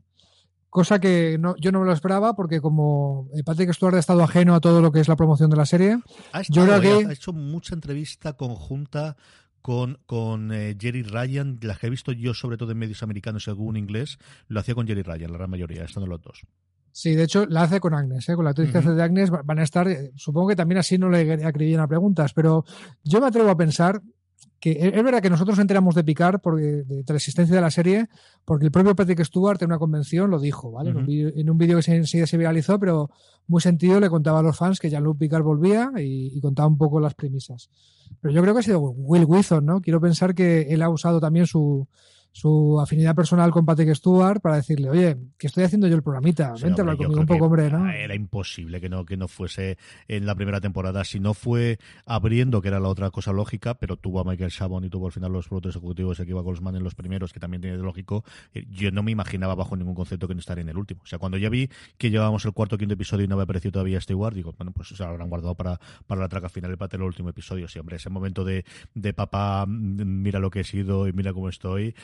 [0.70, 4.24] cosa que no, yo no me lo esperaba porque como eh, Patrick Stewart ha estado
[4.24, 5.98] ajeno a todo lo que es la promoción de la serie,
[6.32, 7.08] ha, yo creo que...
[7.08, 9.18] ha hecho mucha entrevista conjunta
[9.62, 13.48] con, con eh, Jerry Ryan, las que he visto yo sobre todo en medios americanos
[13.48, 16.46] y algún inglés, lo hacía con Jerry Ryan, la gran mayoría, estando los dos.
[16.92, 18.36] Sí, de hecho la hace con Agnes, ¿eh?
[18.36, 21.10] con la actriz que hace de Agnes van a estar, supongo que también así no
[21.10, 22.64] le acribillan a preguntas, pero
[23.04, 24.02] yo me atrevo a pensar
[24.60, 28.08] que es verdad que nosotros enteramos de picar por, de, la existencia de la serie
[28.44, 30.90] porque el propio Patrick Stewart en una convención lo dijo, ¿vale?
[30.90, 33.10] En un vídeo que enseguida se viralizó, pero
[33.48, 37.00] muy sentido le contaba a los fans que Jean-Luc Picard volvía y, contaba un poco
[37.00, 37.70] las premisas.
[38.20, 39.82] Pero yo creo que ha sido Will Wilson, ¿no?
[39.82, 41.88] Quiero pensar que él ha usado también su,
[42.38, 46.56] su afinidad personal con Patrick Stewart para decirle, oye, que estoy haciendo yo el programita,
[46.56, 47.90] Sí, vente a hablar conmigo un poco, hombre, ¿no?
[47.90, 51.04] Era imposible que no, que no fuese en la primera temporada.
[51.04, 54.84] Si no fue abriendo, que era la otra cosa lógica, pero tuvo a Michael Chabon
[54.84, 57.62] y tuvo al final los productores ejecutivos de Kiva Goldsman en los primeros, que también
[57.62, 58.24] tiene de lógico.
[58.54, 61.02] Eh, Yo no me imaginaba bajo ningún concepto que no estaría en el último.
[61.04, 63.44] O sea, cuando ya vi que llevábamos el cuarto o quinto episodio y no me
[63.44, 66.78] apareció todavía Stewart, digo, bueno, pues se lo habrán guardado para, para la traca final
[66.78, 67.68] para el último episodio.
[67.68, 68.64] Sí, hombre, ese momento de,
[68.94, 71.96] de papá, mm, mira lo que he sido y mira cómo estoy.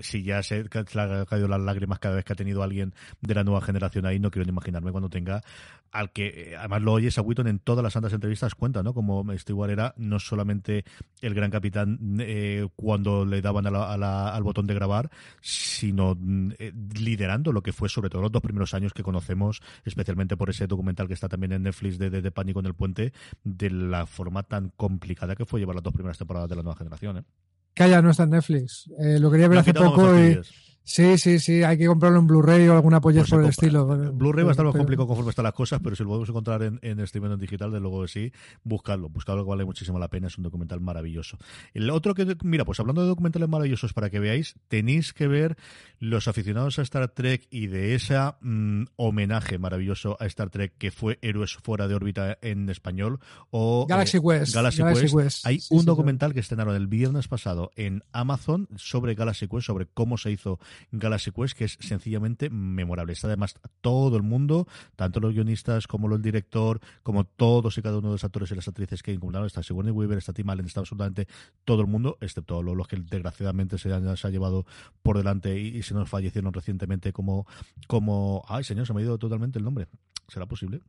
[0.00, 0.68] Si ya se le
[1.00, 4.18] han caído las lágrimas cada vez que ha tenido alguien de la nueva generación ahí,
[4.18, 5.42] no quiero ni imaginarme cuando tenga
[5.90, 8.92] al que eh, además lo oyes a Witton en todas las santas entrevistas cuenta, ¿no?
[8.92, 10.84] Como Stewart era no solamente
[11.22, 15.10] el gran capitán eh, cuando le daban a la- a la- al botón de grabar,
[15.40, 19.62] sino mm, eh, liderando lo que fue sobre todo los dos primeros años que conocemos,
[19.84, 22.74] especialmente por ese documental que está también en Netflix de, de, de Pánico en el
[22.74, 23.12] Puente,
[23.44, 26.76] de la forma tan complicada que fue llevar las dos primeras temporadas de la nueva
[26.76, 27.18] generación.
[27.18, 27.24] ¿eh?
[27.78, 28.90] Calla, no está en Netflix.
[28.98, 30.40] Eh, lo quería ver hace poco y...
[30.88, 33.86] Sí, sí, sí, hay que comprarlo en Blu-ray o alguna polla por el estilo.
[33.86, 36.62] Blu-ray va a estar más complicado conforme están las cosas, pero si lo podemos encontrar
[36.62, 38.32] en, en streaming en digital, de luego sí,
[38.64, 39.10] buscarlo.
[39.10, 41.36] Buscarlo que vale muchísimo la pena, es un documental maravilloso.
[41.74, 45.58] El otro que, mira, pues hablando de documentales maravillosos, para que veáis, tenéis que ver
[45.98, 48.16] los aficionados a Star Trek y de ese
[48.96, 53.20] homenaje maravilloso a Star Trek que fue Héroes fuera de órbita en español
[53.50, 54.54] o Galaxy eh, Quest.
[54.54, 55.16] Galaxy, Galaxy.
[55.44, 59.66] Hay Sí, un sí, documental que estrenaron el viernes pasado en Amazon sobre Galaxy Quest,
[59.66, 60.58] sobre cómo se hizo
[60.90, 63.12] Galaxy Quest, que es sencillamente memorable.
[63.12, 64.66] Está además todo el mundo,
[64.96, 68.54] tanto los guionistas como el director, como todos y cada uno de los actores y
[68.54, 69.46] las actrices que incumplieron.
[69.46, 71.28] Está Sigourney Weaver, está Tim Allen, está absolutamente
[71.64, 74.66] todo el mundo, excepto los, los que desgraciadamente se han, llevado
[75.02, 77.46] por delante y, y se nos fallecieron recientemente como,
[77.86, 78.44] como...
[78.48, 79.88] Ay, señor, se me ha ido totalmente el nombre.
[80.28, 80.82] ¿Será posible?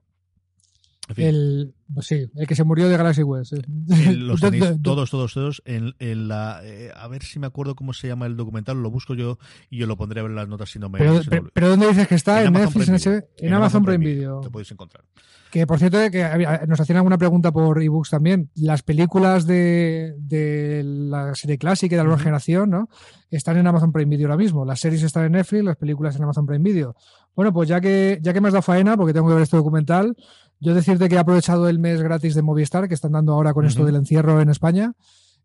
[1.10, 1.26] En fin.
[1.26, 3.54] El, pues sí, el que se murió de Galaxy West.
[3.56, 3.62] sí.
[3.92, 6.62] Eh, Los tenéis do- do- todos, todos, todos en, en la...
[6.64, 9.40] eh, a ver si me acuerdo cómo se llama el documental, lo busco yo
[9.72, 11.00] y yo lo pondré a ver en las notas si no me...
[11.00, 12.44] Pero, si pero, ¿dónde dices que está?
[12.44, 13.16] En, Netflix, en, Prime?
[13.22, 13.30] Video.
[13.38, 14.40] en Amazon Prime Video.
[14.42, 15.04] Te podéis encontrar.
[15.50, 18.52] Que por cierto, que nos hacían alguna pregunta por ebooks también.
[18.54, 22.88] Las películas de, de la serie clásica y de la nueva generación, ¿no?
[23.32, 24.64] Están en Amazon Prime Video ahora mismo.
[24.64, 26.96] Las series están en Netflix, las películas en Amazon Prime Video.
[27.36, 29.58] Bueno, pues ya que, ya que me has dado faena, porque tengo que ver este
[29.58, 30.16] documental,
[30.60, 33.66] yo decirte que he aprovechado el mes gratis de Movistar, que están dando ahora con
[33.66, 34.94] esto del encierro en España.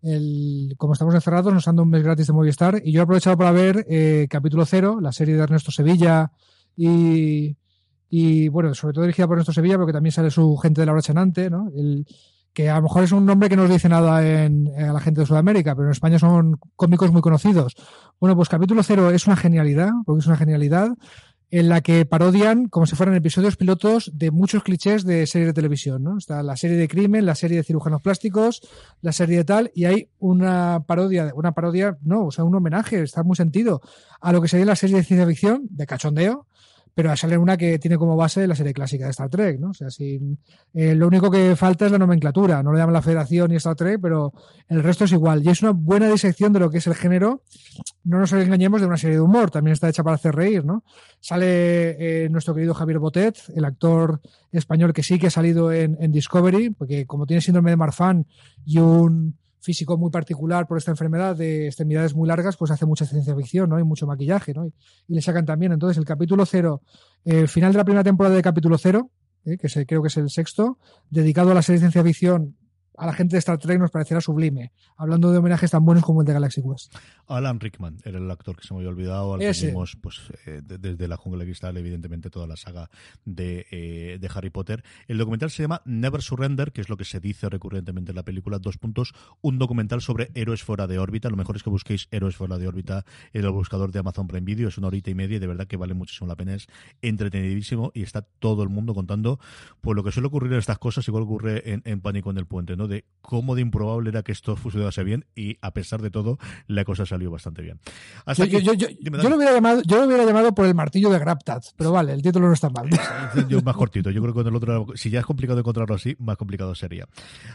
[0.02, 3.04] El, como estamos encerrados, nos han dado un mes gratis de Movistar y yo he
[3.04, 6.30] aprovechado para ver eh, capítulo cero, la serie de Ernesto Sevilla
[6.76, 7.56] y,
[8.10, 10.92] y bueno, sobre todo dirigida por Ernesto Sevilla, porque también sale su gente de la
[10.92, 11.70] hora chanante, ¿no?
[11.74, 12.06] El,
[12.54, 15.00] que a lo mejor es un nombre que no os dice nada en, a la
[15.00, 17.74] gente de Sudamérica, pero en España son cómicos muy conocidos.
[18.20, 20.90] Bueno, pues capítulo cero es una genialidad, porque es una genialidad
[21.55, 25.52] en la que parodian como si fueran episodios pilotos de muchos clichés de series de
[25.52, 26.18] televisión, ¿no?
[26.18, 28.61] Está la serie de crimen, la serie de cirujanos plásticos,
[29.02, 33.02] la serie de tal, y hay una parodia, una parodia, no, o sea, un homenaje,
[33.02, 33.82] está muy sentido
[34.20, 36.48] a lo que sería la serie de ciencia ficción, de cachondeo,
[36.95, 39.70] pero sale una que tiene como base la serie clásica de Star Trek, ¿no?
[39.70, 40.38] O sea, sin,
[40.72, 43.74] eh, lo único que falta es la nomenclatura, no le llaman la Federación ni Star
[43.74, 44.32] Trek, pero
[44.68, 45.42] el resto es igual.
[45.45, 47.42] Y es una buena disección de lo que es el género,
[48.05, 50.84] no nos engañemos, de una serie de humor, también está hecha para hacer reír, ¿no?
[51.20, 54.20] Sale eh, nuestro querido Javier Botet, el actor
[54.53, 58.26] español que sí que ha salido en, en Discovery, porque como tiene síndrome de Marfan
[58.64, 63.06] y un físico muy particular por esta enfermedad de extremidades muy largas, pues hace mucha
[63.06, 63.80] ciencia ficción, ¿no?
[63.80, 64.66] Y mucho maquillaje, ¿no?
[64.66, 64.72] Y,
[65.08, 65.72] le sacan también.
[65.72, 66.82] Entonces, el capítulo cero,
[67.24, 69.10] eh, el final de la primera temporada de capítulo cero,
[69.44, 70.78] eh, que se, creo que es el sexto,
[71.10, 72.56] dedicado a la serie ciencia ficción
[72.97, 76.20] a la gente de Star Trek nos parecerá sublime, hablando de homenajes tan buenos como
[76.20, 76.95] el de Galaxy Quest.
[77.26, 80.61] Alan Rickman era el actor que se me había olvidado, al que vimos pues, eh,
[80.64, 82.90] de- desde la jungla de cristal, evidentemente toda la saga
[83.24, 84.84] de, eh, de Harry Potter.
[85.09, 88.22] El documental se llama Never Surrender, que es lo que se dice recurrentemente en la
[88.22, 91.30] película, dos puntos, un documental sobre héroes fuera de órbita.
[91.30, 94.45] Lo mejor es que busquéis héroes fuera de órbita en el buscador de Amazon Prime
[94.45, 96.66] Video, es una horita y media y de verdad que vale muchísimo la pena, es
[97.03, 99.38] entretenidísimo y está todo el mundo contando
[99.80, 102.47] pues lo que suele ocurrir en estas cosas, igual ocurre en, en Pánico en el
[102.47, 102.84] Puente, ¿no?
[102.87, 106.85] De cómo de improbable era que esto funcionase bien y a pesar de todo la
[106.85, 107.80] cosa salió bastante bien.
[108.26, 110.74] Hasta Yo, aquí- yo- yo- yo lo hubiera llamado, yo lo hubiera llamado por el
[110.74, 112.89] martillo de Graptat, pero vale, el título no está mal.
[113.49, 114.11] Yo más cortito.
[114.11, 117.07] Yo creo que con el otro, si ya es complicado encontrarlo así, más complicado sería.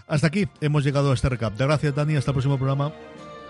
[0.07, 1.55] Hasta aquí hemos llegado a este recap.
[1.55, 2.15] De gracias, Dani.
[2.15, 2.91] Hasta el próximo programa.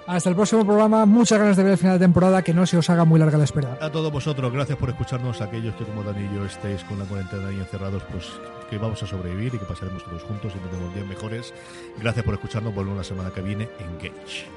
[0.10, 2.76] Hasta el próximo programa, muchas ganas de ver el final de temporada, que no se
[2.78, 3.78] os haga muy larga la espera.
[3.80, 5.40] A todos vosotros, gracias por escucharnos.
[5.40, 8.26] Aquellos que, como Dani y yo, estéis con la cuarentena y encerrados, pues
[8.72, 11.54] que vamos a sobrevivir y que pasaremos todos juntos y tendremos días mejores.
[12.00, 12.74] Gracias por escucharnos.
[12.74, 14.48] Volvemos la semana que viene en Gage.